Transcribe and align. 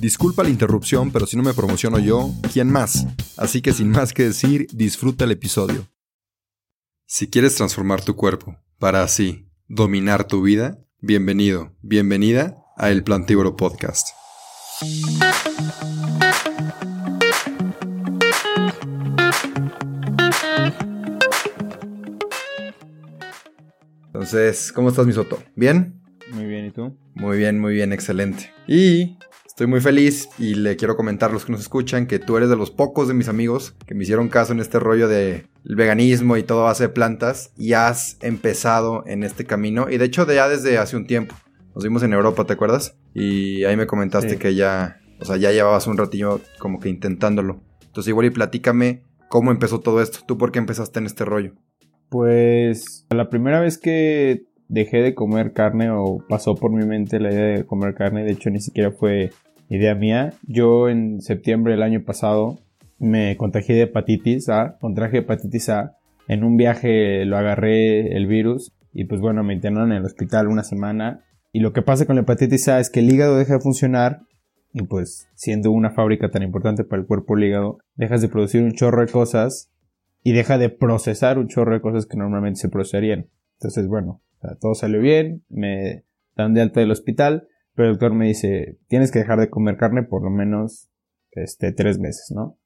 Disculpa 0.00 0.42
la 0.42 0.48
interrupción, 0.48 1.10
pero 1.12 1.26
si 1.26 1.36
no 1.36 1.42
me 1.42 1.52
promociono 1.52 1.98
yo, 1.98 2.30
¿quién 2.54 2.72
más? 2.72 3.06
Así 3.36 3.60
que 3.60 3.74
sin 3.74 3.90
más 3.90 4.14
que 4.14 4.22
decir, 4.22 4.66
disfruta 4.72 5.24
el 5.24 5.32
episodio. 5.32 5.86
Si 7.04 7.28
quieres 7.28 7.54
transformar 7.56 8.02
tu 8.02 8.16
cuerpo 8.16 8.56
para 8.78 9.02
así 9.02 9.46
dominar 9.68 10.26
tu 10.26 10.40
vida, 10.40 10.78
bienvenido, 11.00 11.76
bienvenida 11.82 12.56
a 12.78 12.90
El 12.90 13.04
Plantívoro 13.04 13.56
Podcast. 13.56 14.08
Entonces, 24.06 24.72
¿cómo 24.72 24.88
estás, 24.88 25.06
Misoto? 25.06 25.42
¿Bien? 25.54 26.00
Muy 26.32 26.46
bien, 26.46 26.64
¿y 26.64 26.70
tú? 26.70 26.96
Muy 27.14 27.36
bien, 27.36 27.60
muy 27.60 27.74
bien, 27.74 27.92
excelente. 27.92 28.50
Y 28.66 29.18
estoy 29.60 29.68
muy 29.68 29.82
feliz 29.82 30.30
y 30.38 30.54
le 30.54 30.76
quiero 30.76 30.96
comentar 30.96 31.28
a 31.28 31.32
los 31.34 31.44
que 31.44 31.52
nos 31.52 31.60
escuchan 31.60 32.06
que 32.06 32.18
tú 32.18 32.38
eres 32.38 32.48
de 32.48 32.56
los 32.56 32.70
pocos 32.70 33.08
de 33.08 33.12
mis 33.12 33.28
amigos 33.28 33.74
que 33.86 33.94
me 33.94 34.04
hicieron 34.04 34.30
caso 34.30 34.54
en 34.54 34.58
este 34.58 34.78
rollo 34.78 35.06
de 35.06 35.44
veganismo 35.64 36.38
y 36.38 36.42
todo 36.42 36.62
base 36.62 36.84
de 36.84 36.88
plantas 36.88 37.52
y 37.58 37.74
has 37.74 38.16
empezado 38.22 39.04
en 39.06 39.22
este 39.22 39.44
camino 39.44 39.90
y 39.90 39.98
de 39.98 40.06
hecho 40.06 40.26
ya 40.32 40.48
desde 40.48 40.78
hace 40.78 40.96
un 40.96 41.06
tiempo. 41.06 41.34
Nos 41.74 41.84
vimos 41.84 42.02
en 42.02 42.14
Europa, 42.14 42.46
¿te 42.46 42.54
acuerdas? 42.54 42.96
Y 43.12 43.64
ahí 43.64 43.76
me 43.76 43.86
comentaste 43.86 44.30
Sí. 44.30 44.36
que 44.38 44.54
ya, 44.54 44.98
o 45.20 45.26
sea, 45.26 45.36
ya 45.36 45.52
llevabas 45.52 45.86
un 45.86 45.98
ratillo 45.98 46.40
como 46.58 46.80
que 46.80 46.88
intentándolo. 46.88 47.60
Entonces 47.84 48.08
igual 48.08 48.24
y 48.24 48.30
platícame 48.30 49.02
cómo 49.28 49.50
empezó 49.50 49.80
todo 49.80 50.00
esto. 50.00 50.20
¿Tú 50.26 50.38
por 50.38 50.52
qué 50.52 50.58
empezaste 50.58 51.00
en 51.00 51.04
este 51.04 51.26
rollo? 51.26 51.52
Pues 52.08 53.06
la 53.10 53.28
primera 53.28 53.60
vez 53.60 53.76
que 53.76 54.46
dejé 54.68 55.02
de 55.02 55.14
comer 55.14 55.52
carne 55.52 55.90
o 55.90 56.24
pasó 56.28 56.54
por 56.54 56.72
mi 56.72 56.86
mente 56.86 57.20
la 57.20 57.30
idea 57.30 57.58
de 57.58 57.66
comer 57.66 57.92
carne, 57.94 58.24
de 58.24 58.30
hecho 58.30 58.48
ni 58.48 58.60
siquiera 58.60 58.90
fue 58.92 59.30
idea 59.70 59.94
mía. 59.94 60.34
Yo 60.46 60.88
en 60.88 61.22
septiembre 61.22 61.72
del 61.72 61.82
año 61.82 62.04
pasado 62.04 62.58
me 62.98 63.36
contagié 63.38 63.76
de 63.76 63.82
hepatitis 63.82 64.50
A, 64.50 64.76
contraje 64.78 65.18
hepatitis 65.18 65.70
A. 65.70 65.96
En 66.28 66.44
un 66.44 66.56
viaje 66.56 67.24
lo 67.24 67.38
agarré 67.38 68.16
el 68.16 68.26
virus 68.26 68.72
y 68.92 69.04
pues 69.04 69.20
bueno, 69.20 69.42
me 69.42 69.54
internaron 69.54 69.92
en 69.92 69.98
el 69.98 70.04
hospital 70.04 70.48
una 70.48 70.64
semana. 70.64 71.24
Y 71.52 71.60
lo 71.60 71.72
que 71.72 71.82
pasa 71.82 72.04
con 72.04 72.16
la 72.16 72.22
hepatitis 72.22 72.68
A 72.68 72.80
es 72.80 72.90
que 72.90 73.00
el 73.00 73.10
hígado 73.10 73.38
deja 73.38 73.54
de 73.54 73.60
funcionar 73.60 74.20
y 74.72 74.82
pues 74.82 75.28
siendo 75.34 75.70
una 75.70 75.90
fábrica 75.90 76.30
tan 76.30 76.42
importante 76.42 76.84
para 76.84 77.00
el 77.00 77.06
cuerpo 77.06 77.36
el 77.36 77.44
hígado, 77.44 77.78
dejas 77.94 78.20
de 78.20 78.28
producir 78.28 78.62
un 78.62 78.72
chorro 78.72 79.04
de 79.04 79.10
cosas 79.10 79.70
y 80.22 80.32
deja 80.32 80.58
de 80.58 80.68
procesar 80.68 81.38
un 81.38 81.48
chorro 81.48 81.74
de 81.74 81.80
cosas 81.80 82.06
que 82.06 82.16
normalmente 82.16 82.60
se 82.60 82.68
procesarían. 82.68 83.28
Entonces, 83.58 83.88
bueno, 83.88 84.20
todo 84.60 84.74
salió 84.74 85.00
bien, 85.00 85.44
me 85.48 86.04
dan 86.36 86.54
de 86.54 86.60
alta 86.60 86.80
del 86.80 86.90
hospital, 86.90 87.48
pero 87.80 87.92
el 87.92 87.96
doctor 87.96 88.14
me 88.14 88.26
dice, 88.26 88.78
tienes 88.88 89.10
que 89.10 89.20
dejar 89.20 89.40
de 89.40 89.48
comer 89.48 89.78
carne 89.78 90.02
por 90.02 90.22
lo 90.22 90.28
menos 90.28 90.90
este, 91.30 91.72
tres 91.72 91.98
meses, 91.98 92.30
¿no? 92.36 92.58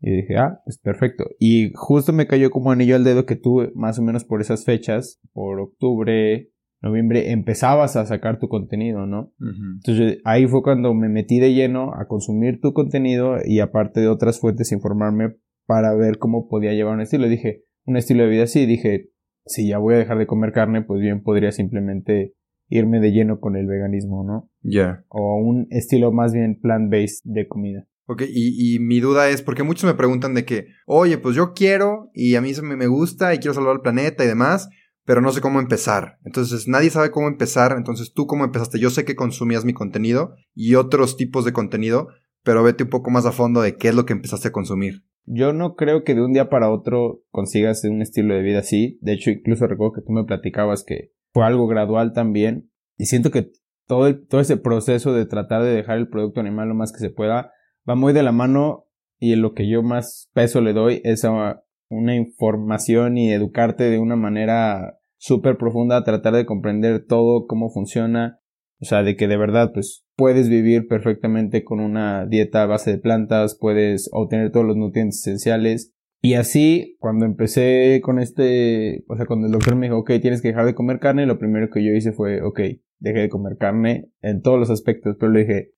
Y 0.00 0.22
dije, 0.22 0.38
ah, 0.38 0.62
pues 0.64 0.78
perfecto. 0.78 1.26
Y 1.38 1.72
justo 1.74 2.14
me 2.14 2.26
cayó 2.26 2.50
como 2.50 2.70
anillo 2.70 2.96
al 2.96 3.04
dedo 3.04 3.26
que 3.26 3.36
tú, 3.36 3.70
más 3.74 3.98
o 3.98 4.02
menos 4.02 4.24
por 4.24 4.40
esas 4.40 4.64
fechas, 4.64 5.20
por 5.34 5.60
octubre, 5.60 6.48
noviembre, 6.80 7.30
empezabas 7.32 7.96
a 7.96 8.06
sacar 8.06 8.38
tu 8.38 8.48
contenido, 8.48 9.04
¿no? 9.04 9.34
Entonces 9.74 10.22
ahí 10.24 10.46
fue 10.46 10.62
cuando 10.62 10.94
me 10.94 11.10
metí 11.10 11.40
de 11.40 11.52
lleno 11.52 11.92
a 11.92 12.06
consumir 12.06 12.58
tu 12.62 12.72
contenido 12.72 13.36
y 13.44 13.60
aparte 13.60 14.00
de 14.00 14.08
otras 14.08 14.40
fuentes 14.40 14.72
informarme 14.72 15.36
para 15.66 15.94
ver 15.94 16.16
cómo 16.16 16.48
podía 16.48 16.72
llevar 16.72 16.94
un 16.94 17.02
estilo. 17.02 17.28
Dije, 17.28 17.64
un 17.84 17.98
estilo 17.98 18.22
de 18.22 18.30
vida 18.30 18.44
así, 18.44 18.64
dije, 18.64 19.10
si 19.44 19.68
ya 19.68 19.76
voy 19.76 19.92
a 19.92 19.98
dejar 19.98 20.16
de 20.16 20.26
comer 20.26 20.52
carne, 20.52 20.80
pues 20.80 21.02
bien 21.02 21.22
podría 21.22 21.52
simplemente 21.52 22.32
irme 22.76 23.00
de 23.00 23.12
lleno 23.12 23.40
con 23.40 23.56
el 23.56 23.66
veganismo, 23.66 24.24
¿no? 24.24 24.50
Ya. 24.62 25.04
O 25.08 25.36
un 25.36 25.66
estilo 25.70 26.12
más 26.12 26.32
bien 26.32 26.58
plant-based 26.60 27.22
de 27.24 27.46
comida. 27.46 27.86
Ok, 28.06 28.22
y, 28.28 28.74
y 28.74 28.78
mi 28.80 29.00
duda 29.00 29.30
es, 29.30 29.40
porque 29.40 29.62
muchos 29.62 29.84
me 29.84 29.96
preguntan 29.96 30.34
de 30.34 30.44
que, 30.44 30.66
oye, 30.86 31.16
pues 31.16 31.36
yo 31.36 31.54
quiero 31.54 32.10
y 32.12 32.34
a 32.34 32.42
mí 32.42 32.50
eso 32.50 32.62
me, 32.62 32.76
me 32.76 32.86
gusta 32.86 33.32
y 33.32 33.38
quiero 33.38 33.54
salvar 33.54 33.76
al 33.76 33.80
planeta 33.80 34.24
y 34.24 34.26
demás, 34.26 34.68
pero 35.06 35.20
no 35.20 35.32
sé 35.32 35.40
cómo 35.40 35.60
empezar. 35.60 36.18
Entonces, 36.24 36.68
nadie 36.68 36.90
sabe 36.90 37.10
cómo 37.10 37.28
empezar, 37.28 37.74
entonces 37.76 38.12
tú 38.12 38.26
cómo 38.26 38.44
empezaste. 38.44 38.78
Yo 38.78 38.90
sé 38.90 39.04
que 39.04 39.16
consumías 39.16 39.64
mi 39.64 39.72
contenido 39.72 40.34
y 40.54 40.74
otros 40.74 41.16
tipos 41.16 41.44
de 41.44 41.52
contenido, 41.52 42.08
pero 42.42 42.62
vete 42.62 42.84
un 42.84 42.90
poco 42.90 43.10
más 43.10 43.24
a 43.24 43.32
fondo 43.32 43.62
de 43.62 43.76
qué 43.76 43.88
es 43.88 43.94
lo 43.94 44.04
que 44.04 44.12
empezaste 44.12 44.48
a 44.48 44.52
consumir. 44.52 45.04
Yo 45.26 45.52
no 45.54 45.74
creo 45.74 46.04
que 46.04 46.14
de 46.14 46.22
un 46.22 46.32
día 46.32 46.50
para 46.50 46.70
otro 46.70 47.22
consigas 47.30 47.84
un 47.84 48.02
estilo 48.02 48.34
de 48.34 48.42
vida 48.42 48.58
así. 48.58 48.98
De 49.00 49.14
hecho, 49.14 49.30
incluso 49.30 49.66
recuerdo 49.66 49.94
que 49.94 50.02
tú 50.02 50.12
me 50.12 50.24
platicabas 50.24 50.84
que 50.84 51.12
fue 51.34 51.44
algo 51.44 51.66
gradual 51.66 52.12
también. 52.14 52.70
Y 52.96 53.06
siento 53.06 53.30
que 53.30 53.50
todo, 53.86 54.16
todo 54.26 54.40
ese 54.40 54.56
proceso 54.56 55.12
de 55.12 55.26
tratar 55.26 55.62
de 55.62 55.74
dejar 55.74 55.98
el 55.98 56.08
producto 56.08 56.40
animal 56.40 56.68
lo 56.68 56.74
más 56.74 56.92
que 56.92 57.00
se 57.00 57.10
pueda 57.10 57.50
va 57.86 57.96
muy 57.96 58.14
de 58.14 58.22
la 58.22 58.32
mano 58.32 58.86
y 59.18 59.36
lo 59.36 59.52
que 59.52 59.68
yo 59.68 59.82
más 59.82 60.30
peso 60.32 60.60
le 60.60 60.72
doy 60.72 61.02
es 61.04 61.24
a 61.24 61.62
una 61.90 62.16
información 62.16 63.18
y 63.18 63.32
educarte 63.32 63.84
de 63.84 63.98
una 63.98 64.16
manera 64.16 64.98
súper 65.16 65.56
profunda, 65.56 66.04
tratar 66.04 66.34
de 66.34 66.46
comprender 66.46 67.04
todo, 67.06 67.46
cómo 67.46 67.70
funciona, 67.70 68.40
o 68.80 68.84
sea, 68.84 69.02
de 69.02 69.16
que 69.16 69.28
de 69.28 69.36
verdad 69.36 69.70
pues 69.72 70.04
puedes 70.16 70.48
vivir 70.48 70.86
perfectamente 70.88 71.64
con 71.64 71.80
una 71.80 72.26
dieta 72.26 72.62
a 72.62 72.66
base 72.66 72.92
de 72.92 72.98
plantas, 72.98 73.56
puedes 73.58 74.08
obtener 74.12 74.50
todos 74.50 74.66
los 74.66 74.76
nutrientes 74.76 75.20
esenciales. 75.20 75.94
Y 76.24 76.36
así, 76.36 76.96
cuando 77.00 77.26
empecé 77.26 78.00
con 78.02 78.18
este, 78.18 79.04
o 79.08 79.16
sea, 79.16 79.26
cuando 79.26 79.44
el 79.46 79.52
doctor 79.52 79.76
me 79.76 79.88
dijo, 79.88 79.98
ok, 79.98 80.12
tienes 80.22 80.40
que 80.40 80.48
dejar 80.48 80.64
de 80.64 80.74
comer 80.74 80.98
carne, 80.98 81.26
lo 81.26 81.38
primero 81.38 81.68
que 81.68 81.84
yo 81.84 81.92
hice 81.92 82.12
fue, 82.12 82.40
ok, 82.40 82.60
dejé 82.98 83.18
de 83.18 83.28
comer 83.28 83.58
carne 83.58 84.10
en 84.22 84.40
todos 84.40 84.58
los 84.58 84.70
aspectos, 84.70 85.18
pero 85.20 85.30
le 85.30 85.40
dije, 85.40 85.72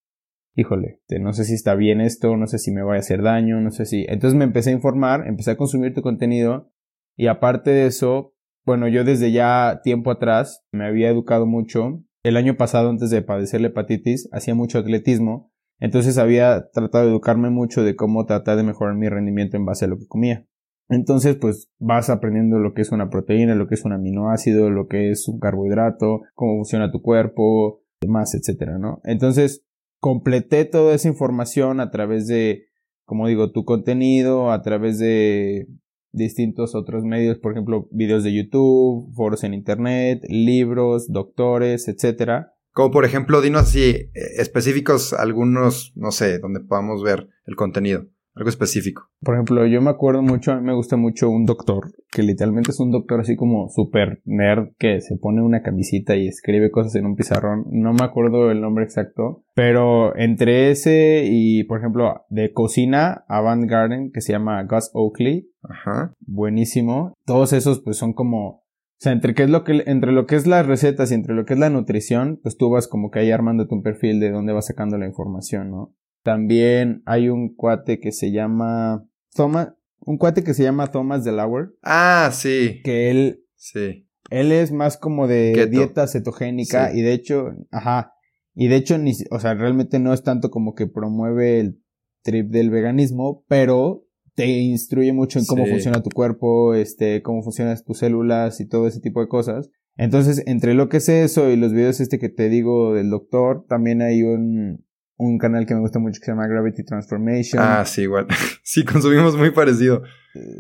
híjole, 0.55 1.01
este, 1.01 1.19
no 1.19 1.33
sé 1.33 1.43
si 1.47 1.55
está 1.55 1.75
bien 1.75 2.01
esto, 2.01 2.37
no 2.37 2.47
sé 2.47 2.59
si 2.59 2.71
me 2.71 2.84
va 2.84 2.95
a 2.95 2.99
hacer 2.99 3.23
daño, 3.23 3.61
no 3.61 3.73
sé 3.73 3.87
si. 3.87 4.07
Entonces 4.09 4.39
me 4.39 4.45
empecé 4.45 4.71
a 4.71 4.75
informar, 4.75 5.27
empecé 5.27 5.51
a 5.51 5.57
consumir 5.57 5.95
tu 5.95 6.03
contenido 6.03 6.71
y 7.17 7.27
aparte 7.27 7.73
de 7.73 7.87
eso, 7.87 8.37
bueno, 8.65 8.87
yo 8.87 9.03
desde 9.03 9.33
ya 9.33 9.81
tiempo 9.83 10.13
atrás 10.13 10.65
me 10.71 10.87
había 10.87 11.09
educado 11.09 11.47
mucho. 11.47 12.05
El 12.23 12.37
año 12.37 12.57
pasado, 12.57 12.91
antes 12.91 13.11
de 13.11 13.21
padecer 13.21 13.63
la 13.63 13.69
hepatitis, 13.69 14.28
hacía 14.31 14.55
mucho 14.55 14.78
atletismo, 14.78 15.51
entonces 15.79 16.19
había 16.19 16.69
tratado 16.73 17.05
de 17.05 17.11
educarme 17.11 17.51
mucho 17.51 17.83
de 17.83 17.97
cómo 17.97 18.27
tratar 18.27 18.57
de 18.57 18.63
mejorar 18.63 18.95
mi 18.95 19.09
rendimiento 19.09 19.57
en 19.57 19.65
base 19.65 19.85
a 19.85 19.89
lo 19.89 19.99
que 19.99 20.07
comía. 20.07 20.47
Entonces, 20.89 21.37
pues 21.37 21.69
vas 21.79 22.11
aprendiendo 22.11 22.59
lo 22.59 22.73
que 22.73 22.83
es 22.83 22.93
una 22.93 23.11
proteína, 23.11 23.55
lo 23.55 23.67
que 23.67 23.75
es 23.75 23.85
un 23.85 23.93
aminoácido, 23.93 24.71
lo 24.71 24.87
que 24.87 25.11
es 25.11 25.27
un 25.29 25.41
carbohidrato, 25.41 26.23
cómo 26.35 26.57
funciona 26.57 26.93
tu 26.93 27.03
cuerpo, 27.03 27.83
demás, 28.01 28.34
etcétera, 28.34 28.78
¿no? 28.78 29.01
Entonces, 29.05 29.65
completé 29.99 30.65
toda 30.65 30.95
esa 30.95 31.09
información 31.09 31.81
a 31.81 31.91
través 31.91 32.29
de, 32.29 32.67
como 33.05 33.27
digo, 33.27 33.51
tu 33.51 33.65
contenido, 33.65 34.53
a 34.53 34.63
través 34.63 34.99
de 34.99 35.67
distintos 36.13 36.75
otros 36.75 37.05
medios, 37.05 37.39
por 37.39 37.53
ejemplo, 37.53 37.89
videos 37.91 38.22
de 38.22 38.33
YouTube, 38.33 39.13
foros 39.15 39.43
en 39.45 39.55
internet, 39.55 40.25
libros, 40.29 41.11
doctores, 41.13 41.89
etcétera. 41.89 42.56
Como 42.77 42.91
por 42.91 43.07
ejemplo, 43.07 43.41
dinos 43.41 43.63
así, 43.63 43.89
eh, 43.89 44.11
específicos 44.37 45.15
algunos, 45.15 45.95
no 45.97 46.11
sé, 46.11 46.39
donde 46.39 46.61
podamos 46.61 47.03
ver 47.03 47.27
el 47.47 47.57
contenido. 47.57 48.05
Algo 48.34 48.51
específico. 48.51 49.09
Por 49.23 49.33
ejemplo, 49.33 49.67
yo 49.67 49.81
me 49.81 49.89
acuerdo 49.89 50.21
mucho, 50.21 50.53
a 50.53 50.57
mí 50.57 50.67
me 50.67 50.75
gusta 50.75 50.99
mucho 50.99 51.31
un 51.31 51.47
doctor, 51.47 51.87
que 52.13 52.23
literalmente 52.23 52.73
es 52.73 52.78
un 52.78 52.91
doctor 52.91 53.21
así 53.21 53.34
como 53.34 53.71
super 53.71 54.21
nerd, 54.27 54.75
que 54.78 55.01
se 55.01 55.17
pone 55.17 55.41
una 55.41 55.63
camisita 55.63 56.17
y 56.17 56.28
escribe 56.28 56.71
cosas 56.71 56.95
en 56.97 57.07
un 57.07 57.17
pizarrón. 57.17 57.65
No 57.71 57.95
me 57.95 58.05
acuerdo 58.05 58.51
el 58.51 58.61
nombre 58.61 58.84
exacto, 58.84 59.43
pero 59.55 60.15
entre 60.15 60.71
ese 60.71 61.25
y, 61.25 61.65
por 61.65 61.79
ejemplo, 61.79 62.27
de 62.29 62.53
cocina, 62.53 63.25
Avant 63.27 63.65
Garden, 63.65 64.11
que 64.13 64.21
se 64.21 64.33
llama 64.34 64.63
Gus 64.65 64.91
Oakley, 64.93 65.49
Ajá. 65.63 66.13
buenísimo. 66.21 67.15
Todos 67.25 67.55
esos 67.55 67.81
pues 67.81 67.97
son 67.97 68.13
como 68.13 68.66
O 68.98 69.03
sea, 69.03 69.13
entre 69.13 69.34
qué 69.34 69.43
es 69.43 69.51
lo 69.51 69.63
que, 69.63 69.84
entre 69.87 70.13
lo 70.13 70.27
que 70.27 70.37
es 70.37 70.47
las 70.47 70.66
recetas 70.66 71.10
y 71.10 71.15
entre 71.15 71.34
lo 71.34 71.45
que 71.45 71.53
es 71.53 71.59
la 71.59 71.69
nutrición, 71.69 72.41
pues 72.43 72.57
tú 72.57 72.71
vas 72.71 72.89
como 72.89 73.10
que 73.10 73.19
ahí 73.19 73.31
armándote 73.31 73.75
un 73.75 73.83
perfil 73.83 74.21
de 74.21 74.31
dónde 74.31 74.54
vas 74.54 74.66
sacando 74.66 74.97
la 74.97 75.07
información, 75.07 75.71
¿no? 75.71 75.95
También 76.22 77.03
hay 77.04 77.28
un 77.28 77.54
cuate 77.54 78.01
que 78.01 78.10
se 78.10 78.33
llama 78.33 79.07
Thomas, 79.34 79.75
un 80.01 80.16
cuate 80.16 80.43
que 80.43 80.54
se 80.54 80.63
llama 80.63 80.91
Thomas 80.91 81.25
Delaware. 81.25 81.69
Ah, 81.83 82.31
sí. 82.33 82.81
Que 82.83 83.10
él, 83.10 83.45
sí. 83.54 84.09
Él 84.31 84.51
es 84.51 84.72
más 84.72 84.97
como 84.97 85.28
de 85.28 85.66
dieta 85.71 86.07
cetogénica 86.09 86.93
y 86.95 87.03
de 87.03 87.13
hecho, 87.13 87.54
ajá, 87.71 88.15
y 88.54 88.69
de 88.69 88.77
hecho, 88.77 88.97
ni, 88.97 89.13
o 89.31 89.39
sea, 89.39 89.54
realmente 89.54 89.98
no 89.98 90.15
es 90.15 90.22
tanto 90.22 90.51
como 90.51 90.75
que 90.75 90.87
promueve 90.87 91.60
el 91.60 91.83
trip 92.22 92.48
del 92.48 92.71
veganismo, 92.71 93.45
pero 93.48 94.06
te 94.36 94.47
instruye 94.47 95.12
mucho 95.15 95.38
en 95.38 95.47
cómo 95.47 95.66
funciona 95.66 96.03
tu 96.03 96.10
cuerpo, 96.10 96.74
este, 96.74 97.22
cómo 97.22 97.42
funcionan 97.42 97.77
tus 97.84 97.98
células 97.98 98.60
y 98.60 98.68
todo 98.68 98.86
ese 98.86 99.00
tipo 99.00 99.21
de 99.21 99.28
cosas. 99.28 99.71
Entonces, 99.97 100.42
entre 100.47 100.74
lo 100.74 100.91
que 100.91 100.98
es 100.98 101.09
eso 101.09 101.50
y 101.50 101.56
los 101.56 101.72
videos 101.72 102.00
este 102.00 102.18
que 102.18 102.28
te 102.28 102.50
digo 102.50 102.94
del 102.94 103.09
doctor, 103.09 103.65
también 103.66 104.03
hay 104.03 104.22
un, 104.22 104.84
un 105.16 105.38
canal 105.38 105.65
que 105.65 105.74
me 105.74 105.80
gusta 105.80 105.98
mucho 105.98 106.21
que 106.21 106.27
se 106.27 106.33
llama 106.33 106.47
Gravity 106.48 106.84
Transformation. 106.84 107.62
Ah, 107.65 107.84
sí, 107.86 108.03
igual. 108.03 108.27
sí, 108.62 108.84
consumimos 108.84 109.38
muy 109.38 109.53
parecido. 109.53 110.03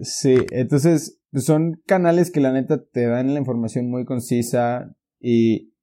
Sí, 0.02 0.38
entonces 0.52 1.20
son 1.34 1.82
canales 1.86 2.30
que 2.30 2.40
la 2.40 2.52
neta 2.52 2.82
te 2.82 3.06
dan 3.06 3.34
la 3.34 3.40
información 3.40 3.90
muy 3.90 4.06
concisa 4.06 4.96
y 5.20 5.74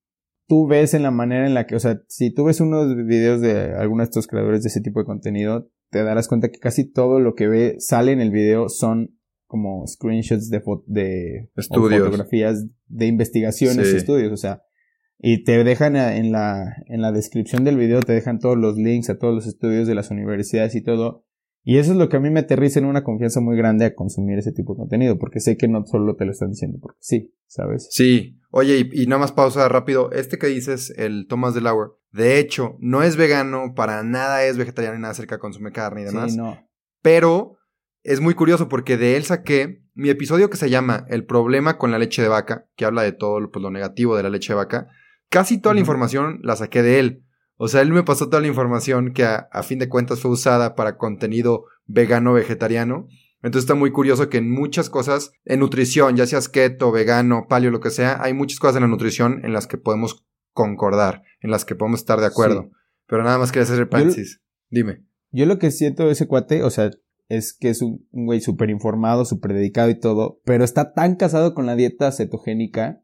tú 0.47 0.65
ves 0.65 0.95
en 0.95 1.03
la 1.03 1.11
manera 1.11 1.45
en 1.45 1.53
la 1.53 1.67
que, 1.67 1.75
o 1.75 1.79
sea, 1.79 2.01
si 2.07 2.33
tú 2.33 2.45
ves 2.45 2.59
unos 2.59 2.95
videos 3.05 3.39
de 3.39 3.75
algunos 3.75 4.07
de 4.07 4.09
estos 4.09 4.25
creadores 4.25 4.63
de 4.63 4.69
ese 4.69 4.81
tipo 4.81 4.99
de 4.99 5.05
contenido, 5.05 5.69
te 5.93 6.03
darás 6.03 6.27
cuenta 6.27 6.49
que 6.49 6.57
casi 6.57 6.91
todo 6.91 7.19
lo 7.19 7.35
que 7.35 7.47
ve 7.47 7.75
sale 7.77 8.11
en 8.11 8.19
el 8.19 8.31
video 8.31 8.67
son 8.67 9.15
como 9.45 9.85
screenshots 9.85 10.49
de, 10.49 10.61
de 10.87 11.49
fotografías 11.69 12.65
de 12.87 13.05
investigaciones, 13.05 13.87
estudios, 13.93 14.33
o 14.33 14.37
sea, 14.37 14.63
y 15.19 15.43
te 15.43 15.63
dejan 15.63 15.95
en 15.95 16.31
la, 16.31 16.75
en 16.87 17.01
la 17.01 17.11
descripción 17.11 17.63
del 17.63 17.77
video, 17.77 18.01
te 18.01 18.13
dejan 18.13 18.39
todos 18.39 18.57
los 18.57 18.75
links 18.77 19.11
a 19.11 19.19
todos 19.19 19.35
los 19.35 19.45
estudios 19.45 19.87
de 19.87 19.93
las 19.93 20.09
universidades 20.09 20.73
y 20.75 20.81
todo. 20.81 21.25
Y 21.63 21.77
eso 21.77 21.91
es 21.91 21.97
lo 21.97 22.09
que 22.09 22.17
a 22.17 22.19
mí 22.19 22.29
me 22.31 22.41
aterriza 22.41 22.79
en 22.79 22.85
una 22.85 23.03
confianza 23.03 23.39
muy 23.39 23.55
grande 23.55 23.85
a 23.85 23.93
consumir 23.93 24.39
ese 24.39 24.51
tipo 24.51 24.73
de 24.73 24.79
contenido, 24.79 25.19
porque 25.19 25.39
sé 25.39 25.55
que 25.55 25.67
no 25.67 25.85
solo 25.85 26.15
te 26.15 26.25
lo 26.25 26.31
están 26.31 26.49
diciendo 26.49 26.79
porque 26.81 26.97
sí, 26.99 27.33
¿sabes? 27.45 27.87
Sí. 27.91 28.39
Oye, 28.55 28.87
y, 28.93 29.07
nada 29.07 29.19
más 29.19 29.31
pausa 29.31 29.67
rápido. 29.67 30.11
Este 30.11 30.37
que 30.37 30.45
dices, 30.45 30.93
el 30.95 31.25
Thomas 31.27 31.55
Delaware, 31.55 31.93
de 32.11 32.37
hecho, 32.37 32.77
no 32.79 33.01
es 33.01 33.15
vegano, 33.15 33.73
para 33.75 34.03
nada 34.03 34.45
es 34.45 34.59
vegetariano 34.59 34.95
y 34.95 35.01
nada 35.01 35.15
cerca 35.15 35.39
consume 35.39 35.71
carne 35.71 36.03
y 36.03 36.05
demás. 36.05 36.33
Sí, 36.33 36.37
no. 36.37 36.63
Pero 37.01 37.57
es 38.03 38.19
muy 38.19 38.35
curioso 38.35 38.69
porque 38.69 38.95
de 38.95 39.17
él 39.17 39.23
saqué 39.23 39.81
mi 39.95 40.09
episodio 40.09 40.51
que 40.51 40.57
se 40.57 40.69
llama 40.69 41.07
El 41.09 41.25
problema 41.25 41.79
con 41.79 41.89
la 41.89 41.97
leche 41.97 42.21
de 42.21 42.27
vaca, 42.27 42.67
que 42.75 42.85
habla 42.85 43.01
de 43.01 43.11
todo 43.11 43.49
pues, 43.51 43.63
lo 43.63 43.71
negativo 43.71 44.15
de 44.15 44.21
la 44.21 44.29
leche 44.29 44.53
de 44.53 44.57
vaca. 44.57 44.87
Casi 45.29 45.59
toda 45.59 45.73
la 45.73 45.81
información 45.81 46.39
la 46.43 46.55
saqué 46.55 46.83
de 46.83 46.99
él. 46.99 47.25
O 47.55 47.67
sea, 47.67 47.81
él 47.81 47.91
me 47.91 48.03
pasó 48.03 48.29
toda 48.29 48.41
la 48.41 48.47
información 48.47 49.13
que 49.13 49.25
a, 49.25 49.63
fin 49.63 49.79
de 49.79 49.89
cuentas 49.89 50.19
fue 50.19 50.29
usada 50.29 50.75
para 50.75 50.97
contenido 50.97 51.65
vegano 51.87 52.33
vegetariano. 52.33 53.07
Entonces 53.43 53.65
está 53.65 53.75
muy 53.75 53.91
curioso 53.91 54.29
que 54.29 54.37
en 54.37 54.49
muchas 54.49 54.89
cosas, 54.89 55.33
en 55.43 55.59
nutrición, 55.59 56.15
ya 56.15 56.25
seas 56.25 56.47
keto, 56.47 56.91
vegano, 56.91 57.45
paleo, 57.49 57.71
lo 57.71 57.81
que 57.81 57.89
sea, 57.89 58.23
hay 58.23 58.33
muchas 58.33 58.57
cosas 58.57 58.77
en 58.77 58.83
la 58.83 58.87
nutrición 58.87 59.41
en 59.43 59.51
las 59.51 59.67
que 59.67 59.77
podemos 59.77 60.25
concordar, 60.53 61.23
en 61.41 61.51
las 61.51 61.65
que 61.65 61.75
podemos 61.75 61.99
estar 61.99 62.19
de 62.19 62.25
acuerdo. 62.25 62.71
Pero 63.05 63.23
nada 63.23 63.37
más 63.37 63.51
quería 63.51 63.63
hacer 63.63 63.89
paréntesis. 63.89 64.41
Dime. 64.69 65.05
Yo 65.31 65.45
lo 65.45 65.59
que 65.59 65.71
siento 65.71 66.05
de 66.05 66.13
ese 66.13 66.27
cuate, 66.27 66.63
o 66.63 66.69
sea, 66.69 66.91
es 67.27 67.53
que 67.53 67.69
es 67.69 67.81
un, 67.81 68.07
güey 68.11 68.39
súper 68.39 68.69
informado, 68.69 69.25
súper 69.25 69.53
dedicado 69.53 69.89
y 69.89 69.99
todo, 69.99 70.39
pero 70.45 70.63
está 70.63 70.93
tan 70.93 71.15
casado 71.15 71.53
con 71.53 71.65
la 71.65 71.75
dieta 71.75 72.11
cetogénica, 72.11 73.03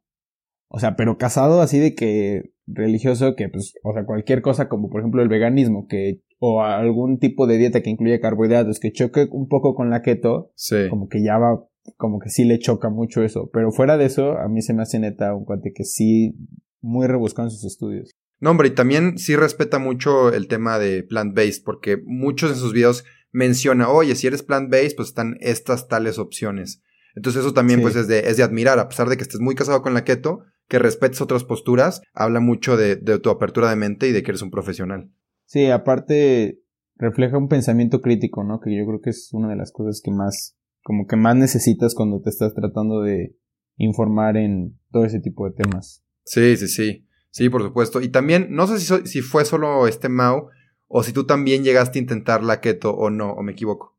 o 0.70 0.80
sea, 0.80 0.96
pero 0.96 1.18
casado 1.18 1.62
así 1.62 1.80
de 1.80 1.96
que 1.96 2.54
religioso 2.66 3.36
que, 3.36 3.50
pues, 3.50 3.74
o 3.84 3.94
sea, 3.94 4.06
cualquier 4.06 4.42
cosa 4.42 4.70
como 4.70 4.90
por 4.90 5.02
ejemplo 5.02 5.22
el 5.22 5.30
veganismo, 5.30 5.88
que, 5.88 6.22
o 6.40 6.64
algún 6.64 7.20
tipo 7.20 7.48
de 7.48 7.58
dieta 7.58 7.82
que 7.82 7.90
incluye 7.90 8.20
carbohidratos, 8.20 8.80
que 8.80 8.92
choque 8.92 9.28
un 9.32 9.48
poco 9.48 9.76
con 9.76 9.90
la 9.90 10.02
keto, 10.02 10.52
como 10.90 11.08
que 11.08 11.22
ya 11.24 11.38
va, 11.38 11.66
como 11.98 12.20
que 12.20 12.30
sí 12.30 12.46
le 12.46 12.60
choca 12.60 12.90
mucho 12.90 13.24
eso. 13.24 13.50
Pero 13.54 13.72
fuera 13.72 13.98
de 13.98 14.06
eso, 14.06 14.38
a 14.38 14.48
mí 14.48 14.62
se 14.62 14.74
me 14.74 14.82
hace 14.82 15.00
neta 15.00 15.36
un 15.36 15.46
cuate 15.46 15.74
que 15.74 15.84
sí, 15.84 16.36
muy 16.82 17.08
rebuscado 17.08 17.48
en 17.48 17.52
sus 17.52 17.66
estudios. 17.66 18.12
No, 18.40 18.52
hombre, 18.52 18.70
y 18.70 18.72
también 18.72 19.18
sí 19.18 19.36
respeta 19.36 19.80
mucho 19.80 20.34
el 20.34 20.48
tema 20.48 20.80
de 20.80 21.04
plant-based, 21.04 21.64
porque 21.66 21.98
muchos 22.06 22.50
de 22.50 22.56
sus 22.56 22.72
videos 22.72 23.04
menciona, 23.32 23.90
oye, 23.90 24.16
si 24.16 24.28
eres 24.28 24.44
plant-based, 24.44 24.96
pues 24.96 25.10
están 25.10 25.36
estas 25.42 25.88
tales 25.90 26.18
opciones. 26.20 26.82
Entonces 27.16 27.42
eso 27.44 27.54
también 27.54 27.82
pues 27.82 27.96
es 27.96 28.08
de, 28.08 28.20
es 28.20 28.38
de 28.38 28.44
admirar, 28.44 28.80
a 28.80 28.88
pesar 28.88 29.10
de 29.10 29.18
que 29.18 29.24
estés 29.24 29.42
muy 29.42 29.56
casado 29.56 29.82
con 29.82 29.94
la 29.94 30.06
keto, 30.06 30.44
que 30.70 30.80
respetes 30.80 31.20
otras 31.20 31.44
posturas, 31.44 32.02
habla 32.14 32.40
mucho 32.40 32.78
de, 32.78 32.96
tu 32.96 33.30
apertura 33.30 33.70
de 33.70 33.76
mente 33.76 34.08
y 34.08 34.12
de 34.12 34.24
que 34.24 34.32
eres 34.32 34.42
un 34.42 34.52
profesional. 34.52 35.10
Sí, 35.50 35.66
aparte 35.66 36.62
refleja 36.96 37.40
un 37.40 37.48
pensamiento 37.48 38.02
crítico, 38.02 38.44
¿no? 38.44 38.60
Que 38.60 38.78
yo 38.78 38.86
creo 38.86 39.02
que 39.02 39.10
es 39.10 39.30
una 39.34 39.50
de 39.50 39.56
las 39.56 39.72
cosas 39.72 40.00
que 40.00 40.12
más, 40.12 40.56
como 40.84 41.08
que 41.08 41.16
más 41.16 41.36
necesitas 41.36 41.96
cuando 41.96 42.22
te 42.22 42.30
estás 42.30 42.54
tratando 42.54 43.02
de 43.02 43.36
informar 43.76 44.38
en 44.38 44.78
todo 44.92 45.06
ese 45.06 45.20
tipo 45.20 45.50
de 45.50 45.56
temas. 45.56 46.06
Sí, 46.24 46.56
sí, 46.56 46.68
sí. 46.68 47.08
Sí, 47.32 47.50
por 47.50 47.64
supuesto. 47.64 48.00
Y 48.00 48.10
también, 48.10 48.50
no 48.52 48.68
sé 48.68 48.80
si, 48.80 49.08
si 49.08 49.22
fue 49.22 49.44
solo 49.44 49.88
este 49.88 50.08
Mao 50.08 50.50
o 50.88 51.02
si 51.02 51.14
tú 51.14 51.26
también 51.26 51.64
llegaste 51.64 51.98
a 51.98 52.04
intentar 52.04 52.44
la 52.44 52.62
keto 52.62 52.92
o 52.92 53.10
no, 53.10 53.32
o 53.32 53.42
me 53.42 53.54
equivoco. 53.54 53.98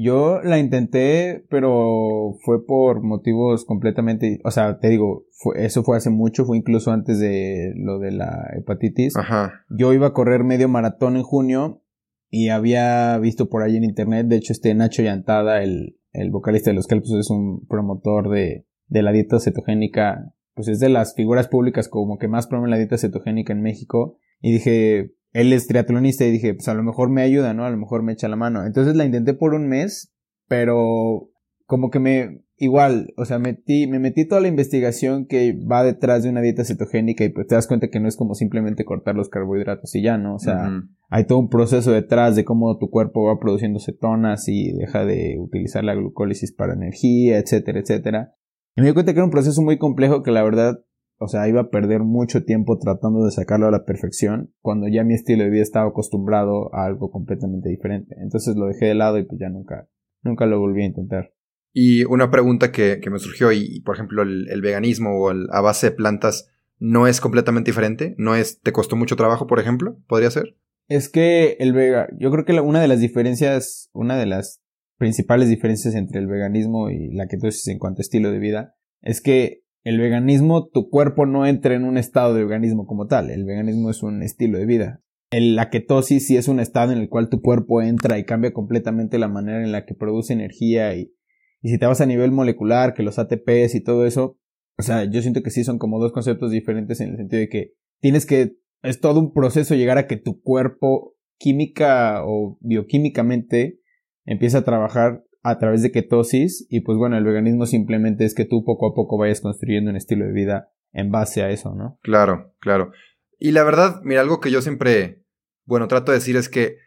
Yo 0.00 0.40
la 0.44 0.60
intenté, 0.60 1.44
pero 1.50 2.36
fue 2.44 2.64
por 2.64 3.02
motivos 3.02 3.64
completamente, 3.64 4.40
o 4.44 4.52
sea, 4.52 4.78
te 4.78 4.88
digo, 4.88 5.24
fue, 5.32 5.64
eso 5.64 5.82
fue 5.82 5.96
hace 5.96 6.08
mucho, 6.08 6.44
fue 6.44 6.56
incluso 6.56 6.92
antes 6.92 7.18
de 7.18 7.72
lo 7.74 7.98
de 7.98 8.12
la 8.12 8.48
hepatitis. 8.56 9.16
Ajá. 9.16 9.64
Yo 9.68 9.92
iba 9.92 10.06
a 10.06 10.12
correr 10.12 10.44
medio 10.44 10.68
maratón 10.68 11.16
en 11.16 11.24
junio 11.24 11.82
y 12.30 12.50
había 12.50 13.18
visto 13.18 13.48
por 13.48 13.64
ahí 13.64 13.76
en 13.76 13.82
internet, 13.82 14.28
de 14.28 14.36
hecho 14.36 14.52
este 14.52 14.72
Nacho 14.72 15.02
Yantada, 15.02 15.64
el, 15.64 15.98
el 16.12 16.30
vocalista 16.30 16.70
de 16.70 16.76
los 16.76 16.86
Kelpos, 16.86 17.12
es 17.18 17.28
un 17.28 17.66
promotor 17.66 18.30
de, 18.30 18.68
de 18.86 19.02
la 19.02 19.10
dieta 19.10 19.40
cetogénica, 19.40 20.32
pues 20.54 20.68
es 20.68 20.78
de 20.78 20.90
las 20.90 21.16
figuras 21.16 21.48
públicas 21.48 21.88
como 21.88 22.18
que 22.18 22.28
más 22.28 22.46
promueven 22.46 22.70
la 22.70 22.78
dieta 22.78 22.98
cetogénica 22.98 23.52
en 23.52 23.62
México. 23.62 24.16
Y 24.40 24.52
dije, 24.52 25.12
él 25.32 25.52
es 25.52 25.66
triatlonista 25.66 26.24
y 26.24 26.30
dije, 26.30 26.54
pues 26.54 26.68
a 26.68 26.74
lo 26.74 26.82
mejor 26.82 27.10
me 27.10 27.22
ayuda, 27.22 27.54
¿no? 27.54 27.64
A 27.64 27.70
lo 27.70 27.76
mejor 27.76 28.02
me 28.02 28.12
echa 28.12 28.28
la 28.28 28.36
mano. 28.36 28.64
Entonces 28.64 28.96
la 28.96 29.04
intenté 29.04 29.34
por 29.34 29.54
un 29.54 29.68
mes, 29.68 30.12
pero 30.48 31.30
como 31.66 31.90
que 31.90 31.98
me, 31.98 32.42
igual, 32.56 33.12
o 33.16 33.24
sea, 33.24 33.38
metí, 33.38 33.86
me 33.86 33.98
metí 33.98 34.26
toda 34.26 34.40
la 34.40 34.48
investigación 34.48 35.26
que 35.26 35.52
va 35.52 35.84
detrás 35.84 36.22
de 36.22 36.30
una 36.30 36.40
dieta 36.40 36.64
cetogénica 36.64 37.24
y 37.24 37.28
pues 37.28 37.46
te 37.46 37.54
das 37.54 37.66
cuenta 37.66 37.88
que 37.88 38.00
no 38.00 38.08
es 38.08 38.16
como 38.16 38.34
simplemente 38.34 38.84
cortar 38.84 39.14
los 39.14 39.28
carbohidratos 39.28 39.94
y 39.94 40.02
ya, 40.02 40.18
¿no? 40.18 40.34
O 40.34 40.38
sea, 40.38 40.70
hay 41.10 41.26
todo 41.26 41.38
un 41.38 41.48
proceso 41.50 41.92
detrás 41.92 42.36
de 42.36 42.44
cómo 42.44 42.78
tu 42.78 42.90
cuerpo 42.90 43.24
va 43.24 43.38
produciendo 43.38 43.80
cetonas 43.80 44.48
y 44.48 44.72
deja 44.72 45.04
de 45.04 45.36
utilizar 45.38 45.84
la 45.84 45.94
glucólisis 45.94 46.52
para 46.52 46.72
energía, 46.72 47.38
etcétera, 47.38 47.80
etcétera. 47.80 48.34
Y 48.76 48.80
me 48.80 48.88
di 48.88 48.94
cuenta 48.94 49.12
que 49.12 49.18
era 49.18 49.24
un 49.24 49.30
proceso 49.30 49.60
muy 49.62 49.76
complejo 49.76 50.22
que 50.22 50.30
la 50.30 50.42
verdad 50.42 50.80
o 51.18 51.26
sea, 51.26 51.48
iba 51.48 51.62
a 51.62 51.70
perder 51.70 52.00
mucho 52.00 52.44
tiempo 52.44 52.78
tratando 52.78 53.24
de 53.24 53.32
sacarlo 53.32 53.66
a 53.66 53.72
la 53.72 53.84
perfección 53.84 54.52
cuando 54.60 54.86
ya 54.88 55.02
mi 55.02 55.14
estilo 55.14 55.44
de 55.44 55.50
vida 55.50 55.62
estaba 55.62 55.88
acostumbrado 55.88 56.72
a 56.74 56.86
algo 56.86 57.10
completamente 57.10 57.68
diferente. 57.68 58.14
Entonces 58.20 58.56
lo 58.56 58.66
dejé 58.66 58.86
de 58.86 58.94
lado 58.94 59.18
y 59.18 59.24
pues 59.24 59.40
ya 59.40 59.48
nunca, 59.48 59.88
nunca 60.22 60.46
lo 60.46 60.60
volví 60.60 60.82
a 60.82 60.86
intentar. 60.86 61.32
Y 61.72 62.04
una 62.04 62.30
pregunta 62.30 62.72
que, 62.72 63.00
me 63.10 63.18
surgió, 63.18 63.52
y 63.52 63.80
por 63.80 63.96
ejemplo 63.96 64.22
el, 64.22 64.60
veganismo 64.62 65.10
o 65.18 65.30
el, 65.30 65.46
a 65.50 65.60
base 65.60 65.90
de 65.90 65.96
plantas 65.96 66.48
no 66.78 67.08
es 67.08 67.20
completamente 67.20 67.70
diferente, 67.70 68.14
no 68.16 68.36
es, 68.36 68.60
¿te 68.60 68.72
costó 68.72 68.94
mucho 68.96 69.16
trabajo, 69.16 69.46
por 69.46 69.58
ejemplo? 69.58 69.98
¿Podría 70.06 70.30
ser? 70.30 70.56
Es 70.86 71.08
que 71.08 71.56
el 71.58 71.72
vega, 71.72 72.08
yo 72.18 72.30
creo 72.30 72.44
que 72.44 72.58
una 72.60 72.80
de 72.80 72.88
las 72.88 73.00
diferencias, 73.00 73.90
una 73.92 74.16
de 74.16 74.26
las 74.26 74.62
principales 74.96 75.48
diferencias 75.48 75.94
entre 75.94 76.20
el 76.20 76.26
veganismo 76.26 76.90
y 76.90 77.12
la 77.12 77.26
ketosis 77.26 77.68
en 77.68 77.78
cuanto 77.78 78.00
a 78.00 78.02
estilo 78.02 78.30
de 78.30 78.38
vida, 78.38 78.76
es 79.02 79.20
que 79.20 79.62
el 79.84 79.98
veganismo, 79.98 80.68
tu 80.68 80.90
cuerpo 80.90 81.26
no 81.26 81.46
entra 81.46 81.74
en 81.74 81.84
un 81.84 81.98
estado 81.98 82.34
de 82.34 82.44
veganismo 82.44 82.86
como 82.86 83.06
tal. 83.06 83.30
El 83.30 83.44
veganismo 83.44 83.90
es 83.90 84.02
un 84.02 84.22
estilo 84.22 84.58
de 84.58 84.66
vida. 84.66 85.02
El, 85.30 85.56
la 85.56 85.70
ketosis 85.70 86.26
sí 86.26 86.36
es 86.36 86.48
un 86.48 86.60
estado 86.60 86.92
en 86.92 86.98
el 86.98 87.08
cual 87.08 87.28
tu 87.28 87.40
cuerpo 87.40 87.82
entra 87.82 88.18
y 88.18 88.24
cambia 88.24 88.52
completamente 88.52 89.18
la 89.18 89.28
manera 89.28 89.62
en 89.62 89.72
la 89.72 89.84
que 89.84 89.94
produce 89.94 90.32
energía 90.32 90.94
y, 90.96 91.12
y 91.60 91.70
si 91.70 91.78
te 91.78 91.86
vas 91.86 92.00
a 92.00 92.06
nivel 92.06 92.32
molecular, 92.32 92.94
que 92.94 93.02
los 93.02 93.18
ATPs 93.18 93.74
y 93.74 93.82
todo 93.82 94.06
eso, 94.06 94.38
o 94.78 94.82
sea, 94.82 95.04
yo 95.04 95.20
siento 95.22 95.42
que 95.42 95.50
sí 95.50 95.64
son 95.64 95.78
como 95.78 95.98
dos 95.98 96.12
conceptos 96.12 96.50
diferentes 96.50 97.00
en 97.00 97.10
el 97.10 97.16
sentido 97.16 97.40
de 97.40 97.48
que 97.48 97.72
tienes 98.00 98.26
que, 98.26 98.56
es 98.82 99.00
todo 99.00 99.18
un 99.18 99.32
proceso 99.32 99.74
llegar 99.74 99.98
a 99.98 100.06
que 100.06 100.16
tu 100.16 100.40
cuerpo 100.40 101.16
química 101.36 102.22
o 102.24 102.58
bioquímicamente 102.60 103.80
empiece 104.24 104.56
a 104.56 104.64
trabajar 104.64 105.24
a 105.42 105.58
través 105.58 105.82
de 105.82 105.92
ketosis 105.92 106.66
y 106.68 106.80
pues 106.80 106.98
bueno, 106.98 107.16
el 107.16 107.24
veganismo 107.24 107.66
simplemente 107.66 108.24
es 108.24 108.34
que 108.34 108.44
tú 108.44 108.64
poco 108.64 108.88
a 108.88 108.94
poco 108.94 109.18
vayas 109.18 109.40
construyendo 109.40 109.90
un 109.90 109.96
estilo 109.96 110.24
de 110.26 110.32
vida 110.32 110.72
en 110.92 111.10
base 111.10 111.42
a 111.42 111.50
eso, 111.50 111.74
¿no? 111.74 111.98
Claro, 112.02 112.54
claro. 112.60 112.92
Y 113.38 113.52
la 113.52 113.62
verdad, 113.62 114.00
mira, 114.02 114.20
algo 114.20 114.40
que 114.40 114.50
yo 114.50 114.62
siempre, 114.62 115.22
bueno, 115.64 115.86
trato 115.86 116.12
de 116.12 116.18
decir 116.18 116.36
es 116.36 116.48
que 116.48 116.78